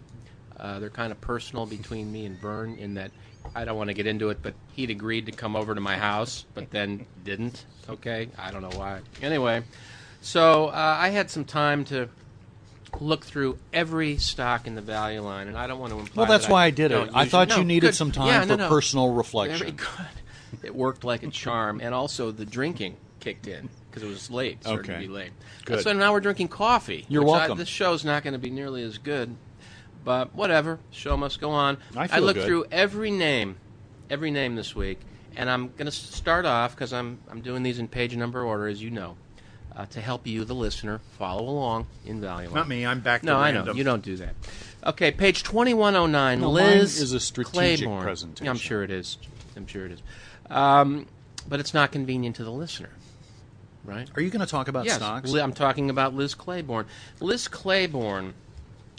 Uh, 0.58 0.78
they're 0.78 0.90
kind 0.90 1.12
of 1.12 1.20
personal 1.20 1.66
between 1.66 2.10
me 2.10 2.24
and 2.26 2.38
Vern 2.40 2.76
in 2.76 2.94
that 2.94 3.10
I 3.54 3.64
don't 3.64 3.76
want 3.76 3.88
to 3.88 3.94
get 3.94 4.06
into 4.06 4.30
it, 4.30 4.38
but 4.42 4.54
he'd 4.72 4.90
agreed 4.90 5.26
to 5.26 5.32
come 5.32 5.56
over 5.56 5.74
to 5.74 5.80
my 5.80 5.96
house, 5.96 6.44
but 6.54 6.70
then 6.70 7.06
didn't. 7.24 7.64
Okay, 7.88 8.28
I 8.38 8.50
don't 8.50 8.62
know 8.62 8.78
why. 8.78 9.00
Anyway, 9.22 9.62
so 10.20 10.66
uh, 10.66 10.96
I 10.98 11.08
had 11.08 11.30
some 11.30 11.44
time 11.44 11.84
to 11.86 12.08
look 13.00 13.24
through 13.24 13.58
every 13.72 14.16
stock 14.18 14.66
in 14.66 14.74
the 14.74 14.80
value 14.82 15.20
line, 15.20 15.48
and 15.48 15.56
I 15.56 15.66
don't 15.66 15.78
want 15.78 15.92
to 15.92 15.98
imply. 15.98 16.22
well, 16.22 16.30
that's 16.30 16.46
that 16.46 16.52
why 16.52 16.64
I 16.66 16.70
did 16.70 16.92
it. 16.92 17.10
I 17.14 17.26
thought 17.26 17.48
no, 17.48 17.56
you 17.58 17.64
needed 17.64 17.88
good. 17.88 17.94
some 17.94 18.12
time 18.12 18.26
Yeah, 18.26 18.40
for 18.42 18.46
no, 18.48 18.56
no. 18.56 18.68
personal 18.68 19.12
reflection. 19.12 19.58
Very 19.58 19.72
good. 19.72 19.88
It 20.64 20.74
worked 20.74 21.04
like 21.04 21.22
a 21.22 21.28
charm, 21.28 21.80
and 21.80 21.94
also 21.94 22.32
the 22.32 22.44
drinking 22.44 22.96
kicked 23.20 23.46
in 23.46 23.68
because 23.88 24.02
it 24.02 24.08
was 24.08 24.32
late. 24.32 24.60
Started 24.64 24.90
Okay. 24.90 24.94
to 25.00 25.06
be 25.06 25.12
late. 25.12 25.30
Good. 25.64 25.82
So 25.84 25.92
now 25.92 26.12
we're 26.12 26.18
drinking 26.20 26.48
coffee. 26.48 27.06
You're 27.08 27.22
which 27.22 27.30
I- 27.30 27.38
welcome. 27.38 27.58
this 27.58 27.68
show's 27.68 28.04
not 28.04 28.24
going 28.24 28.32
to 28.32 28.38
be 28.38 28.50
nearly 28.50 28.82
as 28.82 28.98
good, 28.98 29.36
but 30.04 30.34
whatever. 30.34 30.80
Show 30.90 31.16
must 31.16 31.40
go 31.40 31.50
on. 31.52 31.76
I 31.96 32.08
feel 32.08 32.22
looked 32.22 32.40
good. 32.40 32.46
through 32.46 32.64
every 32.72 33.12
name, 33.12 33.56
every 34.10 34.32
name 34.32 34.56
this 34.56 34.74
week, 34.74 34.98
and 35.36 35.48
I'm 35.48 35.68
going 35.68 35.86
to 35.86 35.92
start 35.92 36.46
off 36.46 36.74
because 36.74 36.92
I'm 36.92 37.20
I'm 37.30 37.42
doing 37.42 37.62
these 37.62 37.78
in 37.78 37.86
page 37.86 38.16
number 38.16 38.42
order, 38.42 38.66
as 38.66 38.82
you 38.82 38.90
know, 38.90 39.16
uh, 39.76 39.86
to 39.86 40.00
help 40.00 40.26
you, 40.26 40.44
the 40.44 40.54
listener, 40.54 41.00
follow 41.18 41.48
along 41.48 41.86
in 42.04 42.20
value. 42.20 42.50
Not 42.50 42.68
me. 42.68 42.84
I'm 42.86 43.00
back 43.00 43.22
No, 43.22 43.34
to 43.34 43.38
I 43.38 43.50
know 43.50 43.58
random. 43.58 43.76
you 43.76 43.84
don't 43.84 44.02
do 44.02 44.16
that. 44.16 44.34
Okay, 44.84 45.10
page 45.10 45.42
twenty-one 45.42 45.94
oh 45.96 46.06
nine. 46.06 46.40
No, 46.40 46.52
mine 46.52 46.78
Liz 46.78 47.00
is 47.00 47.12
a 47.12 47.20
strategic 47.20 47.54
Claiborne. 47.86 48.02
presentation. 48.02 48.48
I'm 48.48 48.56
sure 48.56 48.82
it 48.82 48.90
is. 48.90 49.18
I'm 49.56 49.66
sure 49.66 49.86
it 49.86 49.92
is. 49.92 50.02
Um, 50.48 51.06
but 51.48 51.60
it's 51.60 51.74
not 51.74 51.92
convenient 51.92 52.36
to 52.36 52.44
the 52.44 52.50
listener, 52.52 52.90
right? 53.84 54.08
Are 54.16 54.22
you 54.22 54.30
going 54.30 54.40
to 54.44 54.50
talk 54.50 54.68
about 54.68 54.84
yes, 54.86 54.96
stocks? 54.96 55.30
Li- 55.30 55.40
I'm 55.40 55.52
talking 55.52 55.90
about 55.90 56.14
Liz 56.14 56.34
Claiborne. 56.34 56.86
Liz 57.20 57.46
Claiborne. 57.48 58.34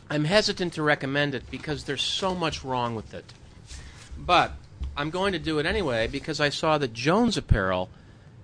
I'm 0.10 0.26
hesitant 0.26 0.74
to 0.74 0.84
recommend 0.84 1.34
it 1.36 1.50
because 1.50 1.86
there's 1.86 2.02
so 2.02 2.36
much 2.36 2.64
wrong 2.66 2.96
with 2.96 3.14
it. 3.14 3.34
But 4.18 4.52
I'm 4.98 5.10
going 5.10 5.32
to 5.34 5.40
do 5.40 5.58
it 5.58 5.66
anyway 5.66 6.08
because 6.08 6.42
I 6.42 6.50
saw 6.50 6.78
that 6.78 6.94
Jones 6.94 7.38
Apparel 7.38 7.90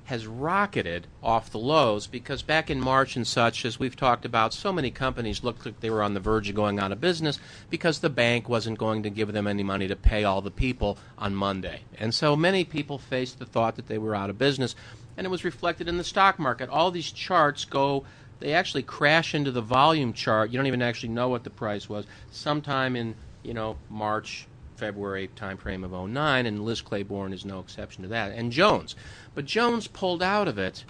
has 0.07 0.25
rocketed 0.25 1.05
off 1.21 1.49
the 1.49 1.59
lows 1.59 2.07
because 2.07 2.41
back 2.41 2.69
in 2.69 2.79
March 2.79 3.17
and 3.17 3.27
such, 3.27 3.65
as 3.65 3.77
we've 3.77 3.95
talked 3.97 4.23
about, 4.23 4.53
so 4.53 4.71
many 4.71 4.89
companies 4.89 5.43
looked 5.43 5.65
like 5.65 5.81
they 5.81 5.89
were 5.89 6.01
on 6.01 6.13
the 6.13 6.19
verge 6.21 6.47
of 6.47 6.55
going 6.55 6.79
out 6.79 6.93
of 6.93 7.01
business 7.01 7.39
because 7.69 7.99
the 7.99 8.09
bank 8.09 8.47
wasn't 8.47 8.77
going 8.77 9.03
to 9.03 9.09
give 9.09 9.33
them 9.33 9.47
any 9.47 9.63
money 9.63 9.85
to 9.85 9.97
pay 9.97 10.23
all 10.23 10.41
the 10.41 10.49
people 10.49 10.97
on 11.17 11.35
Monday. 11.35 11.81
And 11.99 12.15
so 12.15 12.37
many 12.37 12.63
people 12.63 12.97
faced 12.97 13.37
the 13.37 13.45
thought 13.45 13.75
that 13.75 13.87
they 13.87 13.97
were 13.97 14.15
out 14.15 14.29
of 14.29 14.37
business, 14.37 14.75
and 15.17 15.27
it 15.27 15.29
was 15.29 15.43
reflected 15.43 15.89
in 15.89 15.97
the 15.97 16.05
stock 16.05 16.39
market. 16.39 16.69
All 16.69 16.89
these 16.89 17.11
charts 17.11 17.65
go 17.65 18.05
they 18.39 18.53
actually 18.53 18.83
crash 18.83 19.33
into 19.33 19.51
the 19.51 19.61
volume 19.61 20.13
chart. 20.13 20.51
You 20.51 20.57
don't 20.57 20.67
even 20.67 20.81
actually 20.81 21.09
know 21.09 21.27
what 21.27 21.43
the 21.43 21.49
price 21.49 21.89
was. 21.89 22.05
Sometime 22.31 22.95
in, 22.95 23.15
you 23.43 23.53
know, 23.53 23.77
March, 23.89 24.47
February 24.77 25.29
timeframe 25.35 25.83
of 25.83 26.09
09, 26.09 26.45
and 26.45 26.63
Liz 26.63 26.81
Claiborne 26.81 27.33
is 27.33 27.45
no 27.45 27.59
exception 27.59 28.03
to 28.03 28.09
that. 28.09 28.31
And 28.31 28.51
Jones. 28.51 28.95
But 29.35 29.45
Jones 29.45 29.87
pulled 29.87 30.23
out 30.23 30.47
of 30.47 30.57
it, 30.57 30.85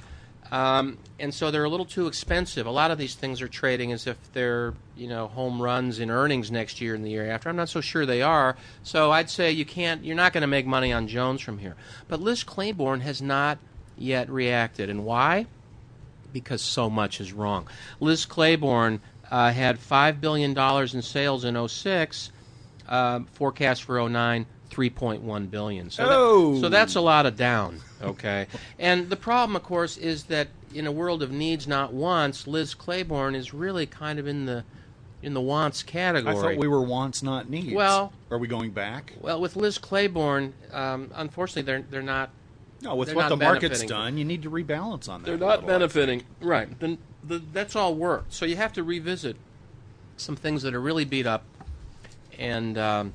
um, 0.51 0.97
and 1.19 1.33
so 1.33 1.51
they're 1.51 1.63
a 1.63 1.69
little 1.69 1.85
too 1.85 2.07
expensive. 2.07 2.65
A 2.65 2.71
lot 2.71 2.91
of 2.91 2.97
these 2.97 3.15
things 3.15 3.41
are 3.41 3.47
trading 3.47 3.91
as 3.91 4.07
if 4.07 4.17
they're, 4.33 4.73
you 4.95 5.07
know, 5.07 5.27
home 5.27 5.61
runs 5.61 5.99
in 5.99 6.09
earnings 6.09 6.51
next 6.51 6.79
year 6.79 6.95
and 6.95 7.03
the 7.03 7.09
year 7.09 7.29
after. 7.29 7.49
I'm 7.49 7.55
not 7.55 7.69
so 7.69 7.81
sure 7.81 8.05
they 8.05 8.21
are. 8.21 8.55
So 8.83 9.11
I'd 9.11 9.29
say 9.29 9.51
you 9.51 9.65
can't, 9.65 10.05
you're 10.05 10.15
not 10.15 10.33
going 10.33 10.41
to 10.41 10.47
make 10.47 10.65
money 10.65 10.93
on 10.93 11.07
Jones 11.07 11.41
from 11.41 11.57
here. 11.57 11.75
But 12.07 12.21
Liz 12.21 12.43
Claiborne 12.43 13.01
has 13.01 13.21
not 13.21 13.57
yet 13.97 14.29
reacted. 14.29 14.89
And 14.89 15.03
why? 15.03 15.47
because 16.33 16.61
so 16.61 16.89
much 16.89 17.19
is 17.19 17.33
wrong. 17.33 17.67
Liz 17.99 18.25
Claiborne 18.25 19.01
uh, 19.29 19.51
had 19.51 19.79
$5 19.79 20.21
billion 20.21 20.57
in 20.57 21.01
sales 21.01 21.43
in 21.43 21.67
06, 21.67 22.31
uh, 22.87 23.21
forecast 23.33 23.83
for 23.83 24.07
09, 24.09 24.45
3.1 24.69 25.49
billion. 25.51 25.89
So, 25.89 26.05
Oh. 26.07 26.53
that, 26.55 26.59
so 26.61 26.69
that's 26.69 26.95
a 26.95 27.01
lot 27.01 27.25
of 27.25 27.35
down, 27.35 27.79
okay? 28.01 28.47
and 28.79 29.09
the 29.09 29.15
problem, 29.15 29.55
of 29.55 29.63
course, 29.63 29.97
is 29.97 30.25
that 30.25 30.49
in 30.73 30.85
a 30.87 30.91
world 30.91 31.23
of 31.23 31.31
needs, 31.31 31.67
not 31.67 31.93
wants, 31.93 32.45
Liz 32.47 32.73
Claiborne 32.73 33.35
is 33.35 33.53
really 33.53 33.85
kind 33.85 34.19
of 34.19 34.27
in 34.27 34.45
the 34.45 34.63
in 35.23 35.33
the 35.33 35.41
wants 35.41 35.81
category. 35.81 36.29
I 36.31 36.33
category. 36.35 36.55
thought 36.55 36.61
we 36.61 36.67
were 36.67 36.83
wants, 36.83 37.23
not 37.23 37.49
needs. 37.49 37.73
Well- 37.73 38.13
are 38.29 38.37
we 38.37 38.47
going 38.47 38.69
back? 38.71 39.13
well, 39.19 39.41
with 39.41 39.55
Liz 39.55 39.77
Claiborne, 39.79 40.53
um, 40.71 41.09
unfortunately, 41.15 41.63
they're 41.63 41.81
they're 41.89 42.01
not 42.03 42.29
No, 42.81 42.93
with 42.95 43.15
what 43.15 43.29
the 43.29 43.35
market's 43.37 43.81
done, 43.83 44.17
you 44.19 44.25
need 44.25 44.43
to 44.43 44.51
rebalance 44.51 45.09
on 45.09 45.21
that. 45.21 45.25
They're 45.25 45.37
not 45.37 45.61
little. 45.63 45.67
benefiting. 45.79 46.23
Right. 46.39 46.79
Then 46.79 46.99
the, 47.23 47.41
that's 47.51 47.75
all 47.75 47.95
work. 47.95 48.25
So 48.29 48.45
you 48.45 48.57
have 48.57 48.73
to 48.73 48.83
revisit 48.83 49.37
some 50.17 50.35
things 50.35 50.61
that 50.63 50.75
are 50.75 50.79
really 50.81 51.03
beat 51.05 51.25
up, 51.25 51.43
and 52.37 52.77
um, 52.77 53.13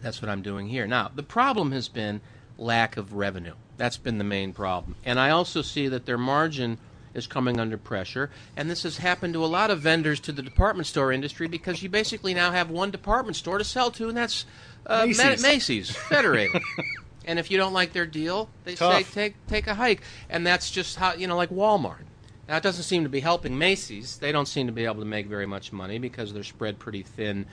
that's 0.00 0.20
what 0.20 0.28
I'm 0.28 0.42
doing 0.42 0.68
here. 0.68 0.86
Now, 0.86 1.10
the 1.14 1.22
problem 1.22 1.72
has 1.72 1.88
been 1.88 2.20
lack 2.58 2.96
of 2.96 3.14
revenue. 3.14 3.54
That's 3.76 3.96
been 3.96 4.18
the 4.18 4.24
main 4.24 4.52
problem. 4.52 4.96
And 5.04 5.18
I 5.18 5.30
also 5.30 5.62
see 5.62 5.88
that 5.88 6.06
their 6.06 6.18
margin 6.18 6.78
is 7.14 7.26
coming 7.26 7.60
under 7.60 7.76
pressure, 7.76 8.30
and 8.56 8.70
this 8.70 8.84
has 8.84 8.98
happened 8.98 9.34
to 9.34 9.44
a 9.44 9.46
lot 9.46 9.70
of 9.70 9.80
vendors 9.80 10.18
to 10.20 10.32
the 10.32 10.42
department 10.42 10.86
store 10.86 11.12
industry 11.12 11.46
because 11.46 11.82
you 11.82 11.88
basically 11.88 12.32
now 12.32 12.52
have 12.52 12.70
one 12.70 12.90
department 12.90 13.36
store 13.36 13.58
to 13.58 13.64
sell 13.64 13.90
to, 13.90 14.08
and 14.08 14.16
that's 14.16 14.46
uh, 14.86 15.06
Ma- 15.06 15.24
Macy's. 15.24 15.42
Macy's 15.42 15.90
Federated. 15.90 16.62
and 17.26 17.38
if 17.38 17.50
you 17.50 17.58
don't 17.58 17.72
like 17.72 17.92
their 17.92 18.06
deal, 18.06 18.48
they 18.64 18.74
Tough. 18.74 18.94
say 18.94 19.02
take 19.02 19.46
take 19.46 19.66
a 19.66 19.74
hike, 19.74 20.02
and 20.30 20.46
that's 20.46 20.70
just 20.70 20.96
how 20.96 21.12
you 21.12 21.26
know, 21.26 21.36
like 21.36 21.50
Walmart. 21.50 22.04
Now 22.48 22.56
it 22.56 22.62
doesn't 22.62 22.84
seem 22.84 23.02
to 23.04 23.08
be 23.08 23.20
helping 23.20 23.58
Macy's. 23.58 24.18
They 24.18 24.32
don't 24.32 24.46
seem 24.46 24.66
to 24.66 24.72
be 24.72 24.84
able 24.84 25.00
to 25.00 25.04
make 25.04 25.26
very 25.26 25.46
much 25.46 25.72
money 25.72 25.98
because 25.98 26.32
they're 26.32 26.42
spread 26.42 26.78
pretty 26.78 27.02
thin, 27.02 27.46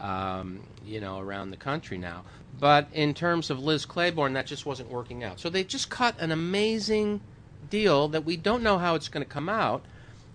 um, 0.00 0.60
you 0.84 1.00
know, 1.00 1.18
around 1.18 1.50
the 1.50 1.56
country 1.56 1.98
now. 1.98 2.24
But 2.58 2.88
in 2.92 3.14
terms 3.14 3.50
of 3.50 3.58
Liz 3.58 3.86
Claiborne, 3.86 4.32
that 4.34 4.46
just 4.46 4.66
wasn't 4.66 4.90
working 4.90 5.24
out. 5.24 5.40
So 5.40 5.48
they 5.48 5.64
just 5.64 5.88
cut 5.88 6.18
an 6.20 6.30
amazing 6.30 7.20
deal 7.68 8.08
that 8.08 8.24
we 8.24 8.36
don't 8.36 8.62
know 8.62 8.78
how 8.78 8.94
it's 8.94 9.08
going 9.08 9.24
to 9.24 9.30
come 9.30 9.48
out, 9.48 9.84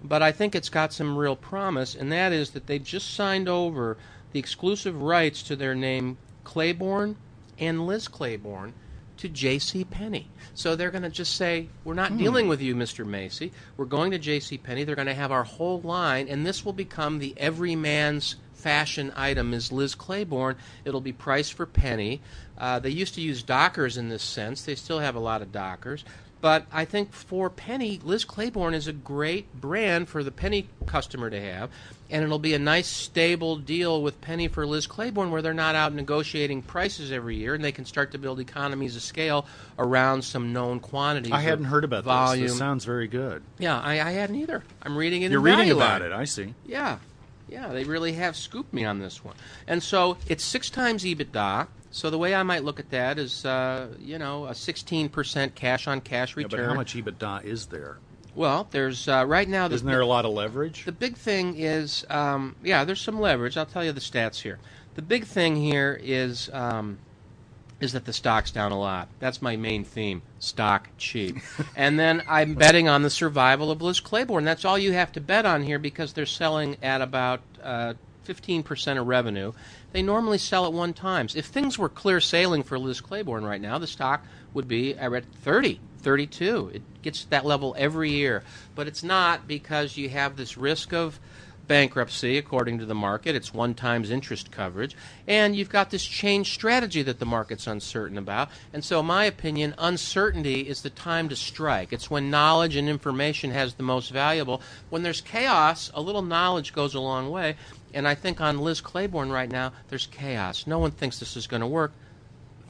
but 0.04 0.22
I 0.22 0.32
think 0.32 0.56
it's 0.56 0.70
got 0.70 0.94
some 0.94 1.18
real 1.18 1.36
promise, 1.36 1.96
and 1.96 2.12
that 2.12 2.32
is 2.32 2.52
that 2.52 2.68
they 2.68 2.80
just 2.80 3.14
signed 3.14 3.50
over 3.50 3.98
the 4.32 4.40
exclusive 4.40 5.02
rights 5.02 5.42
to 5.44 5.56
their 5.56 5.76
name 5.76 6.18
Claiborne 6.44 7.16
and 7.58 7.86
Liz 7.86 8.08
Claiborne 8.08 8.74
to 9.18 9.30
J.C. 9.30 9.84
Penney. 9.84 10.28
So 10.54 10.76
they're 10.76 10.92
going 10.92 11.04
to 11.04 11.10
just 11.10 11.36
say, 11.36 11.70
"We're 11.84 11.94
not 11.94 12.18
dealing 12.18 12.48
with 12.48 12.62
you, 12.62 12.76
Mr. 12.76 13.06
Macy. 13.06 13.52
We're 13.78 13.86
going 13.86 14.12
to 14.12 14.20
J.C. 14.20 14.58
Penney. 14.58 14.84
They're 14.84 14.96
going 14.96 15.08
to 15.08 15.14
have 15.14 15.32
our 15.32 15.44
whole 15.44 15.82
line, 15.82 16.28
and 16.28 16.46
this 16.46 16.66
will 16.66 16.74
become 16.74 17.20
the 17.20 17.34
everyman's 17.38 18.36
fashion 18.66 19.14
item 19.16 19.54
is 19.54 19.72
Liz 19.72 19.94
Claiborne. 19.94 20.56
It'll 20.86 21.00
be 21.00 21.14
priced 21.14 21.54
for 21.54 21.68
Penney. 21.68 22.20
Uh, 22.58 22.80
they 22.80 22.90
used 22.90 23.14
to 23.14 23.22
use 23.22 23.44
Dockers 23.44 23.96
in 23.96 24.10
this 24.10 24.24
sense. 24.24 24.64
They 24.64 24.74
still 24.74 25.00
have 25.00 25.14
a 25.16 25.20
lot 25.20 25.44
of 25.44 25.52
Dockers, 25.52 26.04
But 26.46 26.68
I 26.72 26.86
think 26.86 27.12
for 27.12 27.50
Penney, 27.50 28.00
Liz 28.04 28.24
Claiborne 28.24 28.76
is 28.76 28.88
a 28.88 28.94
great 28.94 29.52
brand 29.60 30.08
for 30.08 30.24
the 30.24 30.30
Penney 30.30 30.68
customer 30.86 31.32
to 31.32 31.42
have, 31.42 31.72
and 32.12 32.24
it'll 32.24 32.38
be 32.38 32.54
a 32.54 32.60
nice 32.60 32.86
stable 32.86 33.56
deal 33.56 34.04
with 34.04 34.22
Penney 34.22 34.48
for 34.48 34.64
Liz 34.68 34.86
Claiborne 34.86 35.32
where 35.32 35.42
they're 35.42 35.56
not 35.56 35.74
out 35.74 35.92
negotiating 35.92 36.62
prices 36.62 37.12
every 37.12 37.36
year 37.36 37.56
and 37.56 37.64
they 37.64 37.72
can 37.72 37.84
start 37.84 38.12
to 38.12 38.20
build 38.20 38.40
economies 38.40 38.96
of 38.96 39.02
scale 39.02 39.48
around 39.80 40.22
some 40.24 40.54
known 40.54 40.80
quantities. 40.80 41.32
I 41.32 41.40
hadn't 41.40 41.66
heard 41.66 41.84
about 41.84 42.04
volume. 42.04 42.44
this. 42.44 42.52
This 42.52 42.60
sounds 42.60 42.86
very 42.86 43.08
good. 43.08 43.42
Yeah, 43.58 43.80
I, 43.80 43.94
I 43.94 44.12
hadn't 44.12 44.36
either. 44.36 44.64
I'm 44.84 44.96
reading 44.96 45.24
it. 45.24 45.32
You're 45.32 45.40
in 45.48 45.58
reading 45.58 45.72
about 45.72 46.04
it. 46.04 46.12
I 46.12 46.26
see. 46.26 46.54
Yeah, 46.68 47.00
yeah, 47.50 47.70
they 47.70 47.86
really 47.86 48.14
have 48.14 48.36
scooped 48.36 48.72
me 48.72 48.86
on 48.86 49.00
this 49.00 49.26
one. 49.26 49.36
And 49.68 49.82
so 49.82 50.18
it's 50.28 50.44
six 50.44 50.70
times 50.70 51.06
EBITDA. 51.06 51.66
So 51.96 52.10
the 52.10 52.18
way 52.18 52.36
I 52.36 52.44
might 52.44 52.66
look 52.66 52.82
at 52.82 52.90
that 52.90 53.18
is, 53.18 53.46
uh, 53.46 53.88
you 54.02 54.20
know, 54.20 54.48
a 54.48 54.52
16% 54.52 55.56
cash 55.56 55.88
on 55.88 56.02
cash 56.02 56.36
return. 56.36 56.52
Yeah, 56.52 56.66
but 56.66 56.70
how 56.70 56.76
much 56.76 56.94
EBITDA 56.94 57.46
is 57.46 57.68
there? 57.68 58.00
Well, 58.36 58.68
there's 58.72 59.08
uh, 59.08 59.24
right 59.26 59.48
now. 59.48 59.70
The, 59.70 59.76
Isn't 59.76 59.88
there 59.88 60.02
a 60.02 60.06
lot 60.06 60.26
of 60.26 60.34
leverage? 60.34 60.84
the 60.84 60.92
big 60.92 61.16
thing 61.16 61.56
is, 61.58 62.06
um, 62.10 62.58
yeah, 62.62 62.84
there's 62.84 63.00
some 63.00 63.22
leverage. 63.22 63.56
I'll 63.56 63.66
tell 63.66 63.82
you 63.82 63.94
the 63.94 64.02
stats 64.02 64.42
here. 64.42 64.60
The 64.96 65.02
big 65.04 65.24
thing 65.24 65.56
here 65.56 65.98
is 66.04 66.50
um, 66.52 66.98
is 67.80 67.94
that 67.94 68.04
the 68.04 68.12
stock's 68.12 68.52
down 68.52 68.74
a 68.74 68.80
lot. 68.80 69.08
That's 69.20 69.42
my 69.42 69.56
main 69.56 69.86
theme: 69.86 70.22
stock 70.38 70.90
cheap. 70.98 71.38
and 71.78 71.98
then 71.98 72.24
I'm 72.28 72.56
betting 72.56 72.90
on 72.90 73.04
the 73.04 73.10
survival 73.10 73.72
of 73.72 73.82
Liz 73.82 74.02
Claiborne. 74.02 74.44
That's 74.44 74.66
all 74.66 74.78
you 74.78 74.92
have 74.92 75.14
to 75.14 75.22
bet 75.22 75.46
on 75.46 75.64
here 75.64 75.80
because 75.80 76.12
they're 76.12 76.26
selling 76.26 76.76
at 76.84 77.00
about 77.00 77.40
uh, 77.64 77.94
15% 78.26 79.00
of 79.00 79.08
revenue. 79.08 79.54
They 79.92 80.02
normally 80.02 80.38
sell 80.38 80.66
at 80.66 80.74
one 80.74 80.94
times. 80.94 81.36
If 81.36 81.46
things 81.46 81.78
were 81.78 81.90
clear 81.90 82.20
sailing 82.20 82.64
for 82.64 82.80
Liz 82.80 83.02
Claiborne 83.02 83.46
right 83.46 83.62
now, 83.62 83.78
the 83.78 83.88
stock 83.88 84.26
would 84.54 84.68
be 84.68 84.96
at 84.96 85.26
30, 85.26 85.80
32. 86.00 86.72
It 86.74 87.02
gets 87.02 87.24
to 87.24 87.30
that 87.30 87.46
level 87.46 87.76
every 87.78 88.12
year. 88.12 88.44
But 88.74 88.88
it's 88.88 89.04
not 89.04 89.48
because 89.48 89.98
you 89.98 90.10
have 90.10 90.36
this 90.36 90.58
risk 90.58 90.94
of 90.94 91.20
bankruptcy, 91.68 92.38
according 92.38 92.80
to 92.80 92.86
the 92.86 92.96
market. 92.96 93.36
It's 93.36 93.54
one 93.54 93.74
times 93.74 94.12
interest 94.12 94.52
coverage. 94.52 94.96
And 95.28 95.56
you've 95.56 95.70
got 95.70 95.90
this 95.90 96.06
change 96.06 96.54
strategy 96.54 97.02
that 97.04 97.20
the 97.20 97.26
market's 97.26 97.68
uncertain 97.68 98.18
about. 98.18 98.50
And 98.74 98.84
so, 98.84 99.00
in 99.00 99.06
my 99.06 99.26
opinion, 99.26 99.76
uncertainty 99.78 100.62
is 100.62 100.82
the 100.82 100.90
time 100.90 101.30
to 101.30 101.36
strike. 101.36 101.92
It's 101.92 102.10
when 102.10 102.30
knowledge 102.30 102.76
and 102.76 102.88
information 102.88 103.52
has 103.52 103.76
the 103.76 103.84
most 103.84 104.12
valuable. 104.12 104.62
When 104.90 105.04
there's 105.04 105.22
chaos, 105.22 105.92
a 105.94 106.02
little 106.02 106.22
knowledge 106.22 106.74
goes 106.74 106.96
a 106.96 107.00
long 107.00 107.30
way. 107.30 107.56
And 107.96 108.06
I 108.06 108.14
think 108.14 108.42
on 108.42 108.60
Liz 108.60 108.82
Claiborne 108.82 109.32
right 109.32 109.50
now, 109.50 109.72
there's 109.88 110.06
chaos. 110.06 110.68
No 110.68 110.80
one 110.80 110.92
thinks 110.92 111.18
this 111.18 111.38
is 111.38 111.48
going 111.48 111.62
to 111.62 111.68
work. 111.68 111.94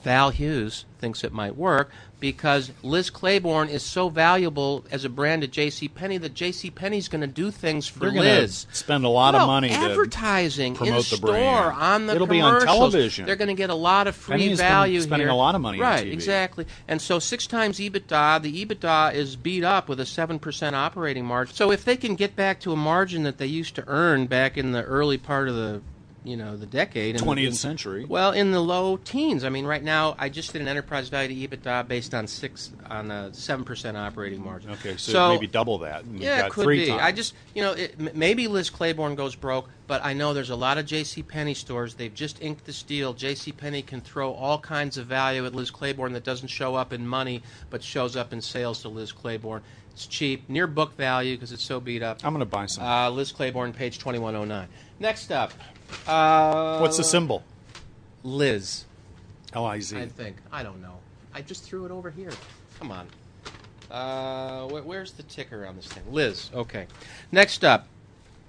Val 0.06 0.30
Hughes 0.30 0.86
thinks 1.00 1.24
it 1.24 1.34
might 1.34 1.56
work 1.58 1.90
because 2.20 2.72
Liz 2.84 3.10
Claiborne 3.10 3.70
is 3.70 3.82
so 3.82 4.08
valuable 4.10 4.86
as 4.92 5.04
a 5.04 5.10
brand 5.10 5.44
at 5.44 5.50
J.C. 5.50 5.88
Penney 5.88 6.20
that 6.20 6.36
J.C. 6.36 6.70
Penney's 6.70 7.08
going 7.08 7.22
to 7.22 7.28
do 7.28 7.50
things 7.50 7.88
for 7.88 8.12
Liz. 8.12 8.68
spend 8.72 9.04
a 9.04 9.10
lot 9.10 9.34
of 9.34 9.40
Well, 9.42 9.48
money 9.48 9.70
to 9.70 9.74
advertising 9.74 10.76
in 10.76 10.94
the 10.94 11.02
store 11.02 11.32
brand. 11.32 11.76
on 11.76 12.06
the 12.06 12.14
It'll 12.14 12.28
be 12.28 12.40
on 12.40 12.62
television. 12.62 13.26
They're 13.26 13.36
going 13.36 13.48
to 13.48 13.56
get 13.56 13.72
a 13.72 13.76
lot 13.76 14.06
of 14.06 14.16
free 14.16 14.34
Penney 14.38 14.50
has 14.50 14.60
been 14.60 14.68
value 14.68 15.02
spending 15.02 15.28
here. 15.28 15.34
a 15.34 15.36
lot 15.36 15.56
of 15.56 15.62
money 15.62 15.80
on 15.80 15.84
right? 15.84 16.08
Exactly. 16.08 16.68
And 16.88 17.02
so 17.02 17.18
six 17.18 17.48
times 17.48 17.80
EBITDA. 17.80 18.44
The 18.44 18.66
EBITDA 18.66 19.16
is 19.16 19.36
beat 19.36 19.64
up 19.64 19.90
with 19.90 20.00
a 20.00 20.06
seven 20.06 20.38
percent 20.38 20.76
operating 20.76 21.26
margin. 21.26 21.56
So 21.56 21.72
if 21.72 21.84
they 21.84 21.98
can 21.98 22.14
get 22.16 22.36
back 22.36 22.60
to 22.62 22.72
a 22.72 22.76
margin 22.78 23.24
that 23.24 23.40
they 23.40 23.48
used 23.48 23.74
to 23.76 23.84
earn 23.88 24.28
back 24.28 24.56
in 24.56 24.72
the 24.72 24.84
early 24.84 25.18
part 25.18 25.50
of 25.50 25.56
the 25.56 25.82
you 26.26 26.36
know 26.36 26.58
the 26.58 26.66
decade 26.66 27.16
in 27.16 27.22
the- 27.22 27.26
20th 27.26 27.54
century. 27.54 28.04
well, 28.04 28.32
in 28.32 28.52
the 28.52 28.60
low 28.60 28.98
teens. 28.98 29.44
I 29.44 29.50
mean, 29.50 29.66
right 29.66 29.84
now, 29.84 30.16
I 30.18 30.30
just 30.30 30.52
did 30.52 30.62
an 30.62 30.68
enterprise 30.68 31.08
value 31.10 31.48
to 31.48 31.56
EBITDA 31.58 31.88
based 31.88 32.14
on 32.14 32.28
six 32.28 32.72
on 32.90 33.12
a 33.12 33.34
seven 33.34 33.64
percent 33.64 33.96
operating 33.96 34.44
margin. 34.44 34.72
Okay, 34.72 34.98
so, 34.98 35.30
maybe 35.30 35.48
double 35.48 35.78
that. 35.80 36.04
Yeah, 36.06 36.50
could 36.50 36.68
be. 36.68 36.88
times. 36.88 37.02
I 37.02 37.12
just, 37.12 37.34
you 37.54 37.62
know, 37.62 37.74
it, 37.74 37.96
m- 38.00 38.10
maybe 38.14 38.48
Liz 38.48 38.70
Claiborne 38.70 39.16
goes 39.16 39.36
broke, 39.36 39.70
but 39.88 40.04
I 40.04 40.14
know 40.14 40.34
there's 40.34 40.50
a 40.50 40.56
lot 40.56 40.78
of 40.80 40.86
J.C. 40.86 41.22
Penney 41.24 41.54
stores. 41.54 41.94
They've 41.94 42.14
just 42.14 42.42
inked 42.42 42.66
this 42.66 42.82
deal. 42.82 43.14
J.C. 43.14 43.52
Penney 43.52 43.84
can 43.84 44.02
throw 44.02 44.34
all 44.34 44.58
kinds 44.60 44.98
of 44.98 45.06
value 45.06 45.46
at 45.46 45.54
Liz 45.54 45.70
Claiborne 45.70 46.14
that 46.14 46.24
doesn't 46.24 46.48
show 46.48 46.76
up 46.76 46.92
in 46.92 47.08
money, 47.08 47.44
but 47.70 47.84
shows 47.84 48.16
up 48.16 48.34
in 48.34 48.42
sales 48.42 48.82
to 48.82 48.90
Liz 48.90 49.12
Claiborne. 49.12 49.62
It's 49.96 50.08
cheap, 50.08 50.50
near 50.50 50.68
book 50.68 50.98
value 50.98 51.36
because 51.38 51.54
it's 51.54 51.64
so 51.64 51.80
beat 51.80 52.04
up. 52.04 52.20
I'm 52.26 52.34
going 52.34 52.42
to 52.42 52.46
buy 52.46 52.66
some. 52.66 52.84
Uh, 52.84 53.10
Liz 53.12 53.32
Claiborne, 53.32 53.72
page 53.72 53.98
2109. 53.98 54.68
Next 55.00 55.32
up, 55.32 55.54
uh, 56.06 56.80
What's 56.80 56.98
the 56.98 57.04
symbol? 57.06 57.44
Liz. 58.22 58.84
L 59.54 59.66
I 59.66 59.80
Z. 59.80 59.98
I 59.98 60.08
think. 60.08 60.36
I 60.52 60.64
don't 60.64 60.82
know. 60.82 60.98
I 61.34 61.42
just 61.42 61.64
threw 61.64 61.86
it 61.86 61.92
over 61.92 62.12
here. 62.12 62.32
Come 62.78 62.92
on. 62.92 63.08
Uh, 63.90 64.68
wh- 64.68 64.86
where's 64.86 65.14
the 65.14 65.24
ticker 65.24 65.66
on 65.66 65.78
this 65.78 65.86
thing? 65.86 66.04
Liz. 66.12 66.50
Okay. 66.54 66.88
Next 67.32 67.64
up, 67.64 67.88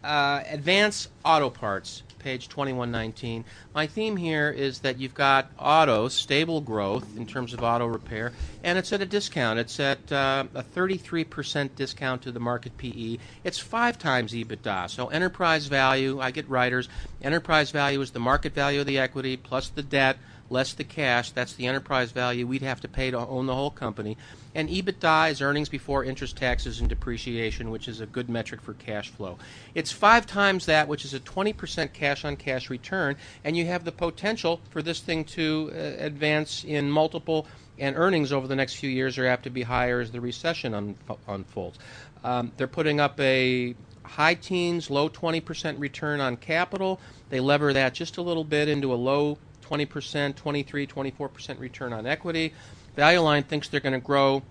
uh, 0.03 0.43
Advance 0.49 1.07
Auto 1.25 1.49
Parts, 1.49 2.03
page 2.27 2.49
2119. 2.49 3.45
My 3.73 3.87
theme 3.87 4.17
here 4.17 4.51
is 4.51 4.81
that 4.81 4.99
you've 4.99 5.15
got 5.15 5.49
auto, 5.61 6.09
stable 6.09 6.61
growth 6.61 7.17
in 7.17 7.25
terms 7.25 7.55
of 7.55 7.63
auto 7.63 7.87
repair, 7.87 8.33
and 8.65 8.77
it's 8.77 8.93
at 8.93 9.01
a 9.01 9.07
discount. 9.07 9.61
It's 9.61 9.79
at 9.79 10.11
uh, 10.11 10.47
a 10.53 10.65
33% 10.65 11.77
discount 11.77 12.23
to 12.23 12.33
the 12.33 12.41
market 12.41 12.77
PE. 12.79 13.19
It's 13.45 13.61
five 13.61 13.97
times 13.97 14.33
EBITDA. 14.33 14.91
So 14.91 15.07
enterprise 15.07 15.67
value, 15.67 16.19
I 16.19 16.33
get 16.33 16.51
writers, 16.51 16.89
enterprise 17.23 17.71
value 17.71 18.01
is 18.01 18.11
the 18.11 18.19
market 18.19 18.53
value 18.53 18.81
of 18.81 18.87
the 18.87 18.99
equity 18.99 19.37
plus 19.37 19.69
the 19.69 19.85
debt 19.85 20.19
less 20.51 20.73
the 20.73 20.85
cash. 20.85 21.31
That's 21.31 21.55
the 21.55 21.67
enterprise 21.67 22.13
value 22.13 22.47
we'd 22.47 22.63
have 22.63 22.81
to 22.83 22.89
pay 22.89 23.11
to 23.11 23.19
own 23.19 23.47
the 23.47 23.55
whole 23.55 23.71
company. 23.71 24.17
And 24.55 24.69
EBITDA 24.69 25.31
is 25.31 25.43
earnings 25.43 25.69
before 25.69 26.05
interest, 26.05 26.37
taxes, 26.37 26.81
and 26.81 26.89
depreciation, 26.89 27.71
which 27.71 27.89
is 27.89 28.01
a 28.01 28.07
good 28.07 28.31
metric 28.31 28.63
for 28.63 28.75
cash 28.75 29.11
flow. 29.11 29.39
It's 29.75 29.93
five 29.93 30.27
times 30.27 30.67
that, 30.67 30.89
which 30.89 31.05
is 31.05 31.13
a 31.13 31.21
20% 31.21 31.93
cash 31.93 32.25
on 32.25 32.37
cash 32.37 32.71
return, 32.71 33.17
and 33.45 33.57
you 33.57 33.67
have 33.67 33.85
the 33.85 33.93
potential 33.93 34.61
for 34.71 34.83
this 34.83 35.01
thing 35.01 35.25
to 35.25 35.71
uh, 35.75 35.79
advance 36.05 36.65
in 36.65 36.91
multiple. 36.91 37.47
And 37.79 37.95
earnings 37.95 38.33
over 38.33 38.47
the 38.47 38.57
next 38.57 38.77
few 38.77 38.89
years 38.89 39.19
are 39.19 39.27
apt 39.27 39.43
to 39.43 39.51
be 39.51 39.63
higher 39.63 40.01
as 40.01 40.11
the 40.11 40.21
recession 40.23 40.73
unfo- 40.73 41.19
unfolds. 41.29 41.79
Um, 42.25 42.53
they're 42.57 42.67
putting 42.67 43.01
up 43.01 43.21
a 43.21 43.75
high 44.07 44.35
teens, 44.35 44.89
low 44.89 45.09
20% 45.09 45.79
return 45.79 46.21
on 46.21 46.37
capital. 46.37 47.01
They 47.29 47.41
lever 47.41 47.73
that 47.73 47.93
just 47.93 48.17
a 48.17 48.23
little 48.23 48.45
bit 48.45 48.69
into 48.69 48.93
a 48.93 48.97
low 48.97 49.39
20%, 49.67 50.37
23, 50.37 50.87
24% 50.87 51.61
return 51.61 51.93
on 51.93 52.07
equity. 52.07 52.55
Value 52.95 53.21
Line 53.21 53.43
thinks 53.43 53.69
they're 53.69 53.81
going 53.81 53.93
to 53.93 54.01
grow 54.01 54.43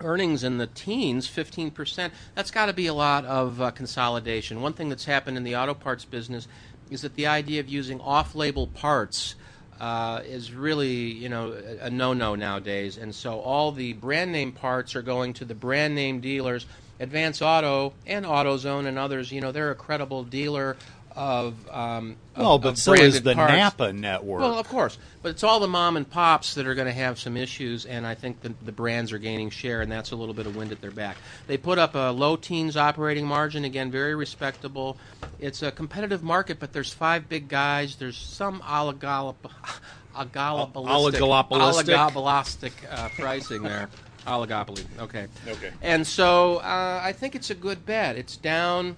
earnings 0.00 0.44
in 0.44 0.58
the 0.58 0.66
teens, 0.66 1.28
15%. 1.28 2.10
That's 2.34 2.50
got 2.50 2.66
to 2.66 2.72
be 2.72 2.86
a 2.86 2.94
lot 2.94 3.24
of 3.24 3.60
uh, 3.60 3.70
consolidation. 3.70 4.60
One 4.60 4.72
thing 4.72 4.88
that's 4.88 5.04
happened 5.04 5.36
in 5.36 5.44
the 5.44 5.56
auto 5.56 5.74
parts 5.74 6.04
business 6.04 6.48
is 6.90 7.02
that 7.02 7.14
the 7.14 7.26
idea 7.26 7.60
of 7.60 7.68
using 7.68 8.00
off-label 8.00 8.68
parts 8.68 9.34
uh, 9.80 10.22
is 10.24 10.52
really, 10.52 11.12
you 11.12 11.28
know, 11.28 11.52
a, 11.80 11.90
no-no 11.90 12.34
nowadays. 12.34 12.96
And 12.96 13.14
so 13.14 13.40
all 13.40 13.72
the 13.72 13.92
brand 13.94 14.32
name 14.32 14.52
parts 14.52 14.96
are 14.96 15.02
going 15.02 15.34
to 15.34 15.44
the 15.44 15.54
brand 15.54 15.94
name 15.94 16.20
dealers. 16.20 16.66
Advance 16.98 17.42
Auto 17.42 17.92
and 18.06 18.24
AutoZone 18.24 18.86
and 18.86 18.98
others, 18.98 19.30
you 19.30 19.42
know, 19.42 19.52
they're 19.52 19.70
a 19.70 19.74
credible 19.74 20.24
dealer 20.24 20.76
of 21.16 21.54
um, 21.70 22.16
of- 22.34 22.42
well, 22.42 22.58
but 22.58 22.68
of 22.70 22.78
so 22.78 22.92
is 22.92 23.22
the 23.22 23.34
parts. 23.34 23.52
Napa 23.52 23.92
network. 23.92 24.42
Well, 24.42 24.58
of 24.58 24.68
course, 24.68 24.98
but 25.22 25.30
it's 25.30 25.42
all 25.42 25.58
the 25.58 25.66
mom 25.66 25.96
and 25.96 26.08
pops 26.08 26.54
that 26.54 26.66
are 26.66 26.74
going 26.74 26.86
to 26.86 26.92
have 26.92 27.18
some 27.18 27.36
issues, 27.36 27.86
and 27.86 28.06
I 28.06 28.14
think 28.14 28.42
the, 28.42 28.52
the 28.62 28.72
brands 28.72 29.12
are 29.12 29.18
gaining 29.18 29.50
share, 29.50 29.80
and 29.80 29.90
that's 29.90 30.12
a 30.12 30.16
little 30.16 30.34
bit 30.34 30.46
of 30.46 30.54
wind 30.54 30.72
at 30.72 30.80
their 30.80 30.90
back. 30.90 31.16
They 31.46 31.56
put 31.56 31.78
up 31.78 31.94
a 31.94 32.12
low 32.12 32.36
teens 32.36 32.76
operating 32.76 33.26
margin, 33.26 33.64
again, 33.64 33.90
very 33.90 34.14
respectable. 34.14 34.98
It's 35.40 35.62
a 35.62 35.72
competitive 35.72 36.22
market, 36.22 36.60
but 36.60 36.72
there's 36.72 36.92
five 36.92 37.28
big 37.28 37.48
guys. 37.48 37.96
There's 37.96 38.18
some 38.18 38.60
oligolop, 38.60 39.36
oligopolistic, 40.14 41.20
Oligopolistic? 41.20 42.10
oligopolistic 42.10 42.72
uh, 42.90 43.08
pricing 43.16 43.62
there. 43.62 43.88
Oligopoly. 44.26 44.84
Okay. 44.98 45.26
Okay. 45.46 45.70
And 45.82 46.06
so 46.06 46.56
uh, 46.56 47.00
I 47.02 47.12
think 47.12 47.34
it's 47.34 47.50
a 47.50 47.54
good 47.54 47.86
bet. 47.86 48.16
It's 48.16 48.36
down 48.36 48.96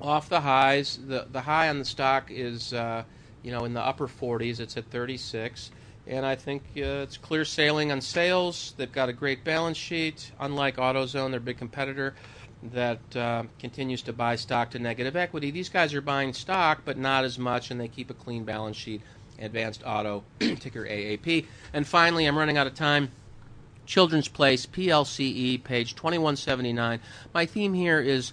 off 0.00 0.28
the 0.28 0.40
highs. 0.40 0.98
The 1.06 1.26
the 1.30 1.40
high 1.40 1.68
on 1.68 1.78
the 1.78 1.84
stock 1.84 2.30
is 2.30 2.72
uh, 2.72 3.04
you 3.42 3.50
know 3.50 3.64
in 3.64 3.74
the 3.74 3.80
upper 3.80 4.08
40s. 4.08 4.60
It's 4.60 4.76
at 4.76 4.86
36, 4.86 5.70
and 6.06 6.24
I 6.24 6.34
think 6.34 6.62
uh, 6.76 7.04
it's 7.04 7.16
clear 7.16 7.44
sailing 7.44 7.92
on 7.92 8.00
sales. 8.00 8.74
They've 8.76 8.90
got 8.90 9.08
a 9.08 9.12
great 9.12 9.44
balance 9.44 9.76
sheet. 9.76 10.32
Unlike 10.40 10.76
AutoZone, 10.76 11.30
their 11.30 11.40
big 11.40 11.58
competitor, 11.58 12.14
that 12.72 13.16
uh, 13.16 13.44
continues 13.58 14.02
to 14.02 14.12
buy 14.12 14.36
stock 14.36 14.70
to 14.70 14.78
negative 14.78 15.16
equity. 15.16 15.50
These 15.50 15.68
guys 15.68 15.94
are 15.94 16.00
buying 16.00 16.32
stock, 16.32 16.82
but 16.84 16.98
not 16.98 17.24
as 17.24 17.38
much, 17.38 17.70
and 17.70 17.80
they 17.80 17.88
keep 17.88 18.10
a 18.10 18.14
clean 18.14 18.44
balance 18.44 18.76
sheet. 18.76 19.02
Advanced 19.38 19.82
Auto, 19.86 20.22
ticker 20.38 20.84
AAP. 20.84 21.46
And 21.72 21.86
finally, 21.86 22.26
I'm 22.26 22.36
running 22.36 22.58
out 22.58 22.66
of 22.66 22.74
time. 22.74 23.10
Children's 23.86 24.28
Place, 24.28 24.66
PLCE, 24.66 25.64
page 25.64 25.96
2179. 25.96 27.00
My 27.34 27.46
theme 27.46 27.74
here 27.74 28.00
is 28.00 28.32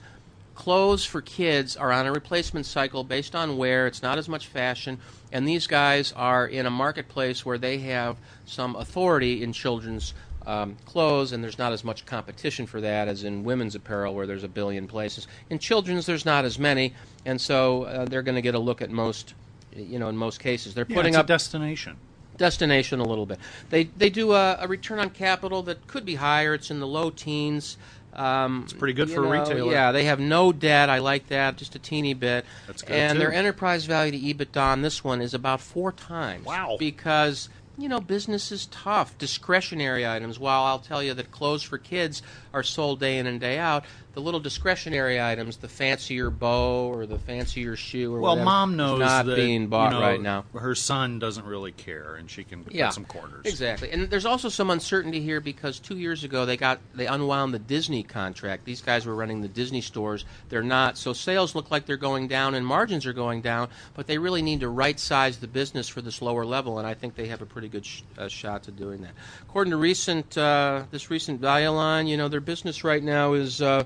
clothes 0.58 1.06
for 1.06 1.22
kids 1.22 1.78
are 1.78 1.92
on 1.92 2.08
a 2.08 2.12
replacement 2.12 2.66
cycle 2.66 3.04
based 3.04 3.36
on 3.36 3.58
wear. 3.58 3.86
It's 3.88 4.02
not 4.02 4.18
as 4.18 4.28
much 4.28 4.48
fashion. 4.48 4.98
And 5.32 5.48
these 5.48 5.68
guys 5.68 6.12
are 6.14 6.48
in 6.48 6.66
a 6.66 6.70
marketplace 6.72 7.46
where 7.46 7.60
they 7.60 7.78
have 7.80 8.18
some 8.46 8.76
authority 8.76 9.44
in 9.44 9.54
children's 9.54 10.14
um, 10.48 10.76
clothes, 10.86 11.32
and 11.32 11.44
there's 11.44 11.58
not 11.60 11.74
as 11.74 11.84
much 11.84 12.06
competition 12.06 12.66
for 12.66 12.82
that 12.82 13.08
as 13.08 13.24
in 13.24 13.44
women's 13.44 13.76
apparel, 13.76 14.16
where 14.16 14.26
there's 14.26 14.44
a 14.46 14.48
billion 14.48 14.88
places. 14.88 15.28
In 15.50 15.60
children's, 15.60 16.06
there's 16.06 16.26
not 16.26 16.44
as 16.44 16.58
many, 16.58 16.94
and 17.26 17.40
so 17.40 17.84
uh, 17.84 18.06
they're 18.06 18.24
going 18.24 18.36
to 18.36 18.42
get 18.42 18.56
a 18.56 18.60
look 18.60 18.82
at 18.82 18.90
most. 18.90 19.36
You 19.76 20.00
know, 20.00 20.08
in 20.10 20.18
most 20.18 20.40
cases, 20.40 20.74
they're 20.74 20.86
Yeah, 20.88 20.96
putting 20.96 21.14
it's 21.14 21.20
up 21.20 21.26
a 21.26 21.28
destination. 21.28 21.98
destination 22.38 23.00
a 23.00 23.04
little 23.08 23.26
bit. 23.28 23.40
They 23.70 23.84
they 23.98 24.10
do 24.10 24.32
a, 24.32 24.58
a 24.62 24.68
return 24.68 25.00
on 25.00 25.10
capital 25.12 25.62
that 25.64 25.86
could 25.86 26.06
be 26.06 26.16
higher. 26.16 26.54
It's 26.56 26.72
in 26.72 26.80
the 26.80 26.88
low 26.88 27.10
teens. 27.12 27.78
Um, 28.18 28.62
it's 28.64 28.74
pretty 28.74 28.94
good 28.94 29.12
for 29.12 29.22
a 29.22 29.24
know, 29.26 29.32
retailer. 29.32 29.72
Yeah, 29.72 29.92
they 29.92 30.06
have 30.06 30.20
no 30.20 30.52
debt. 30.52 30.90
I 30.90 30.98
like 31.00 31.28
that, 31.28 31.56
just 31.58 31.76
a 31.76 31.80
teeny 31.80 32.14
bit. 32.16 32.46
That's 32.66 32.82
good, 32.82 32.96
And 32.96 33.14
too. 33.14 33.20
their 33.20 33.32
enterprise 33.32 33.86
value 33.86 34.12
to 34.12 34.18
EBITDA 34.20 34.62
on 34.62 34.82
this 34.82 35.04
one 35.04 35.22
is 35.22 35.34
about 35.34 35.62
four 35.62 35.92
times. 35.92 36.46
Wow. 36.46 36.78
Because 36.80 37.50
you 37.78 37.88
know 37.88 38.00
business 38.00 38.52
is 38.52 38.66
tough. 38.68 39.16
Discretionary 39.20 40.06
items. 40.08 40.40
While 40.40 40.64
I'll 40.64 40.80
tell 40.80 41.04
you 41.04 41.14
that 41.14 41.32
clothes 41.32 41.62
for 41.62 41.78
kids 41.78 42.24
are 42.58 42.64
sold 42.64 43.00
day 43.00 43.20
in 43.20 43.28
and 43.28 43.40
day 43.40 43.58
out, 43.58 43.86
the 44.14 44.22
little 44.22 44.40
discretionary 44.40 45.22
items, 45.22 45.58
the 45.58 45.68
fancier 45.68 46.32
bow 46.32 46.92
or 46.92 47.06
the 47.06 47.20
fancier 47.20 47.76
shoe 47.76 48.16
or 48.16 48.20
Well, 48.20 48.32
whatever, 48.32 48.46
mom 48.46 48.76
knows 48.76 49.00
not 49.00 49.28
that 49.28 49.36
being 49.36 49.68
bought 49.68 49.94
you 49.94 50.00
know, 50.00 50.02
right 50.02 50.20
now. 50.20 50.46
Her 50.54 50.74
son 50.74 51.20
doesn't 51.20 51.46
really 51.46 51.72
care, 51.72 52.16
and 52.16 52.30
she 52.30 52.44
can 52.44 52.66
yeah, 52.72 52.86
cut 52.86 52.96
some 52.96 53.06
corners. 53.06 53.46
Exactly, 53.46 53.92
and 53.92 54.10
there's 54.10 54.26
also 54.26 54.50
some 54.50 54.72
uncertainty 54.72 55.22
here 55.22 55.40
because 55.40 55.78
two 55.80 56.00
years 56.00 56.24
ago 56.24 56.48
they 56.48 56.58
got 56.58 56.80
they 56.96 57.06
unwound 57.06 57.54
the 57.54 57.60
Disney 57.60 58.02
contract. 58.02 58.66
These 58.66 58.82
guys 58.82 59.06
were 59.06 59.14
running 59.14 59.42
the 59.42 59.48
Disney 59.48 59.82
stores. 59.82 60.26
They're 60.50 60.64
not, 60.64 60.98
so 60.98 61.14
sales 61.14 61.54
look 61.54 61.70
like 61.70 61.86
they're 61.86 61.96
going 61.96 62.28
down 62.28 62.56
and 62.56 62.66
margins 62.66 63.06
are 63.06 63.14
going 63.14 63.42
down. 63.42 63.70
But 63.94 64.08
they 64.08 64.18
really 64.18 64.42
need 64.42 64.62
to 64.62 64.70
right 64.70 65.00
size 65.00 65.38
the 65.38 65.48
business 65.48 65.88
for 65.88 66.02
this 66.02 66.24
lower 66.24 66.44
level, 66.44 66.80
and 66.80 66.88
I 66.88 66.96
think 66.96 67.14
they 67.14 67.28
have 67.28 67.44
a 67.44 67.46
pretty 67.46 67.70
good 67.70 67.86
sh- 67.86 68.02
uh, 68.18 68.28
shot 68.28 68.64
to 68.64 68.72
doing 68.72 69.02
that. 69.02 69.12
According 69.44 69.72
to 69.72 69.78
recent 69.78 70.36
uh, 70.38 70.86
this 70.90 71.12
recent 71.12 71.40
value 71.40 71.70
line, 71.70 72.08
you 72.08 72.18
know 72.18 72.28
their 72.28 72.42
business 72.48 72.84
right 72.84 73.04
now 73.04 73.34
is 73.34 73.62
uh, 73.62 73.84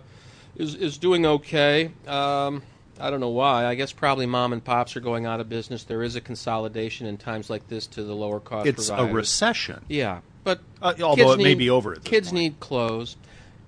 is 0.55 0.75
is 0.75 0.97
doing 0.97 1.25
okay. 1.25 1.91
Um, 2.07 2.61
I 2.99 3.09
don't 3.09 3.19
know 3.19 3.29
why. 3.29 3.65
I 3.65 3.73
guess 3.75 3.91
probably 3.91 4.27
mom 4.27 4.53
and 4.53 4.63
pops 4.63 4.95
are 4.95 4.99
going 5.01 5.25
out 5.25 5.39
of 5.41 5.49
business. 5.49 5.83
There 5.83 6.03
is 6.03 6.15
a 6.15 6.21
consolidation 6.21 7.07
in 7.07 7.17
times 7.17 7.49
like 7.49 7.67
this 7.67 7.87
to 7.87 8.03
the 8.03 8.13
lower 8.13 8.39
cost 8.39 8.67
It's 8.67 8.89
a 8.89 9.05
recession. 9.07 9.83
Yeah, 9.89 10.19
but 10.43 10.59
Uh, 10.81 10.93
although 11.03 11.33
it 11.33 11.39
may 11.39 11.55
be 11.55 11.69
over 11.69 11.95
Kids 11.95 12.29
point. 12.29 12.41
need 12.41 12.59
clothes. 12.61 13.17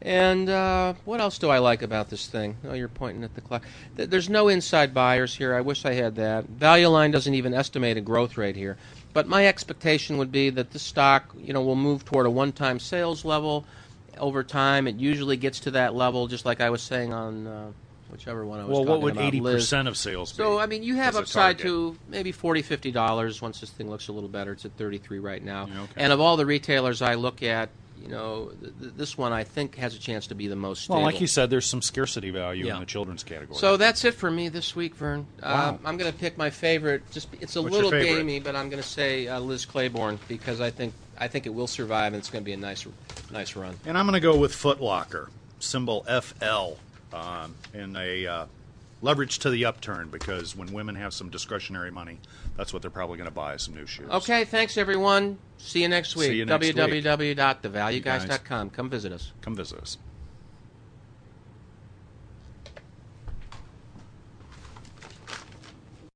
And 0.06 0.50
uh, 0.50 0.94
what 1.06 1.22
else 1.22 1.40
do 1.40 1.50
I 1.50 1.60
like 1.60 1.82
about 1.82 2.10
this 2.10 2.28
thing? 2.28 2.58
Oh, 2.68 2.74
you're 2.74 2.90
pointing 2.90 3.24
at 3.24 3.36
the 3.36 3.42
clock. 3.42 3.64
Th- 3.96 4.10
There's 4.10 4.30
no 4.30 4.50
inside 4.50 4.94
buyers 4.94 5.34
here. 5.34 5.56
I 5.56 5.62
wish 5.62 5.86
I 5.86 5.94
had 5.94 6.16
that. 6.18 6.44
Value 6.50 6.90
Line 6.90 7.12
doesn't 7.12 7.34
even 7.34 7.54
estimate 7.54 7.96
a 7.96 8.02
growth 8.02 8.38
rate 8.38 8.58
here. 8.58 8.76
But 9.14 9.30
my 9.30 9.48
expectation 9.48 10.18
would 10.18 10.30
be 10.30 10.50
that 10.50 10.72
the 10.72 10.80
stock, 10.80 11.34
you 11.40 11.54
know, 11.54 11.62
will 11.62 11.78
move 11.78 12.04
toward 12.04 12.26
a 12.26 12.30
one-time 12.30 12.80
sales 12.82 13.24
level 13.24 13.64
over 14.18 14.44
time. 14.44 14.88
It 14.88 14.96
usually 14.96 15.38
gets 15.38 15.62
to 15.62 15.72
that 15.72 15.96
level, 15.96 16.28
just 16.28 16.46
like 16.46 16.62
I 16.62 16.70
was 16.70 16.82
saying 16.82 17.14
on 17.14 17.48
uh, 17.48 17.72
whichever 18.12 18.46
one 18.46 18.60
I 18.60 18.64
was 18.66 18.72
Well, 18.74 18.86
what 18.86 19.02
would 19.02 19.18
eighty 19.18 19.42
percent 19.42 19.88
of 19.88 19.98
sales 19.98 20.32
be? 20.32 20.38
So 20.38 20.60
I 20.60 20.66
mean, 20.66 20.84
you 20.84 20.96
have 20.96 21.16
upside 21.16 21.60
to 21.60 21.98
maybe 22.08 22.32
40 22.32 22.62
50 22.62 22.92
dollars 22.92 23.42
once 23.42 23.60
this 23.60 23.70
thing 23.72 23.90
looks 23.90 24.08
a 24.08 24.12
little 24.12 24.30
better. 24.30 24.52
It's 24.54 24.66
at 24.66 24.72
33 24.78 25.20
right 25.20 25.44
now. 25.44 25.64
Okay. 25.64 25.94
And 25.98 26.14
of 26.14 26.20
all 26.20 26.38
the 26.38 26.46
retailers 26.46 27.02
I 27.02 27.16
look 27.16 27.42
at, 27.44 27.70
you 28.02 28.10
know, 28.10 28.52
th- 28.62 28.74
th- 28.80 28.94
this 28.98 29.18
one 29.18 29.32
I 29.32 29.44
think 29.46 29.76
has 29.78 29.96
a 29.96 30.00
chance 30.00 30.28
to 30.28 30.36
be 30.36 30.48
the 30.48 30.56
most 30.58 30.84
stable. 30.84 30.98
Well, 30.98 31.06
like 31.06 31.22
you 31.22 31.28
said, 31.28 31.50
there's 31.50 31.66
some 31.66 31.82
scarcity 31.82 32.32
value 32.32 32.66
Yeah. 32.66 32.74
in 32.76 32.80
the 32.82 32.86
children's 32.86 33.24
category. 33.24 33.58
So 33.58 33.78
that's 33.78 34.04
it 34.04 34.14
for 34.14 34.30
me 34.30 34.50
this 34.50 34.76
week, 34.76 34.94
Vern. 34.96 35.26
Uh, 35.42 35.78
I'm 35.86 35.96
going 35.98 36.12
to 36.12 36.18
pick 36.18 36.38
my 36.38 36.50
favorite. 36.50 37.10
Just 37.12 37.30
it's 37.40 37.56
a 37.56 37.62
What's 37.62 37.74
little 37.74 37.92
gamey, 37.92 38.40
but 38.42 38.56
I'm 38.56 38.70
going 38.70 38.82
to 38.82 38.88
say 38.88 39.28
uh, 39.28 39.40
Liz 39.40 39.66
Claiborne 39.66 40.20
because 40.28 40.60
I 40.60 40.70
think 40.70 40.94
I 41.18 41.28
think 41.28 41.46
it 41.46 41.54
will 41.54 41.68
survive 41.68 42.14
and 42.14 42.20
it's 42.20 42.30
going 42.30 42.44
to 42.44 42.46
be 42.46 42.54
a 42.54 42.58
nice 42.58 42.86
nice 43.32 43.56
run. 43.56 43.76
and 43.86 43.98
I'm 43.98 44.06
going 44.06 44.14
to 44.14 44.20
go 44.20 44.38
with 44.38 44.54
Foot 44.54 44.82
Locker, 44.82 45.30
symbol 45.60 46.04
FL, 46.04 46.74
um, 47.16 47.56
in 47.74 47.96
a 47.96 48.26
uh, 48.28 48.46
leverage 49.02 49.40
to 49.40 49.50
the 49.50 49.66
upturn 49.66 50.10
because 50.10 50.56
when 50.56 50.72
women 50.74 50.96
have 50.96 51.14
some 51.14 51.30
discretionary 51.30 51.92
money, 51.92 52.20
that's 52.58 52.74
what 52.74 52.82
they're 52.82 52.92
probably 52.92 53.18
going 53.18 53.30
to 53.30 53.36
buy 53.36 53.58
some 53.58 53.76
new 53.76 53.86
shoes. 53.86 54.10
Okay, 54.10 54.46
thanks 54.46 54.78
everyone. 54.78 55.38
See 55.58 55.82
you 55.82 55.88
next 55.88 56.16
week. 56.16 56.30
See 56.30 56.38
you 56.38 56.46
next 56.46 56.66
week. 56.66 56.76
www.thevalueguys.com. 56.76 58.70
Come 58.72 58.90
visit 58.90 59.12
us. 59.12 59.32
Come 59.42 59.56
visit 59.56 59.80
us. 59.80 59.98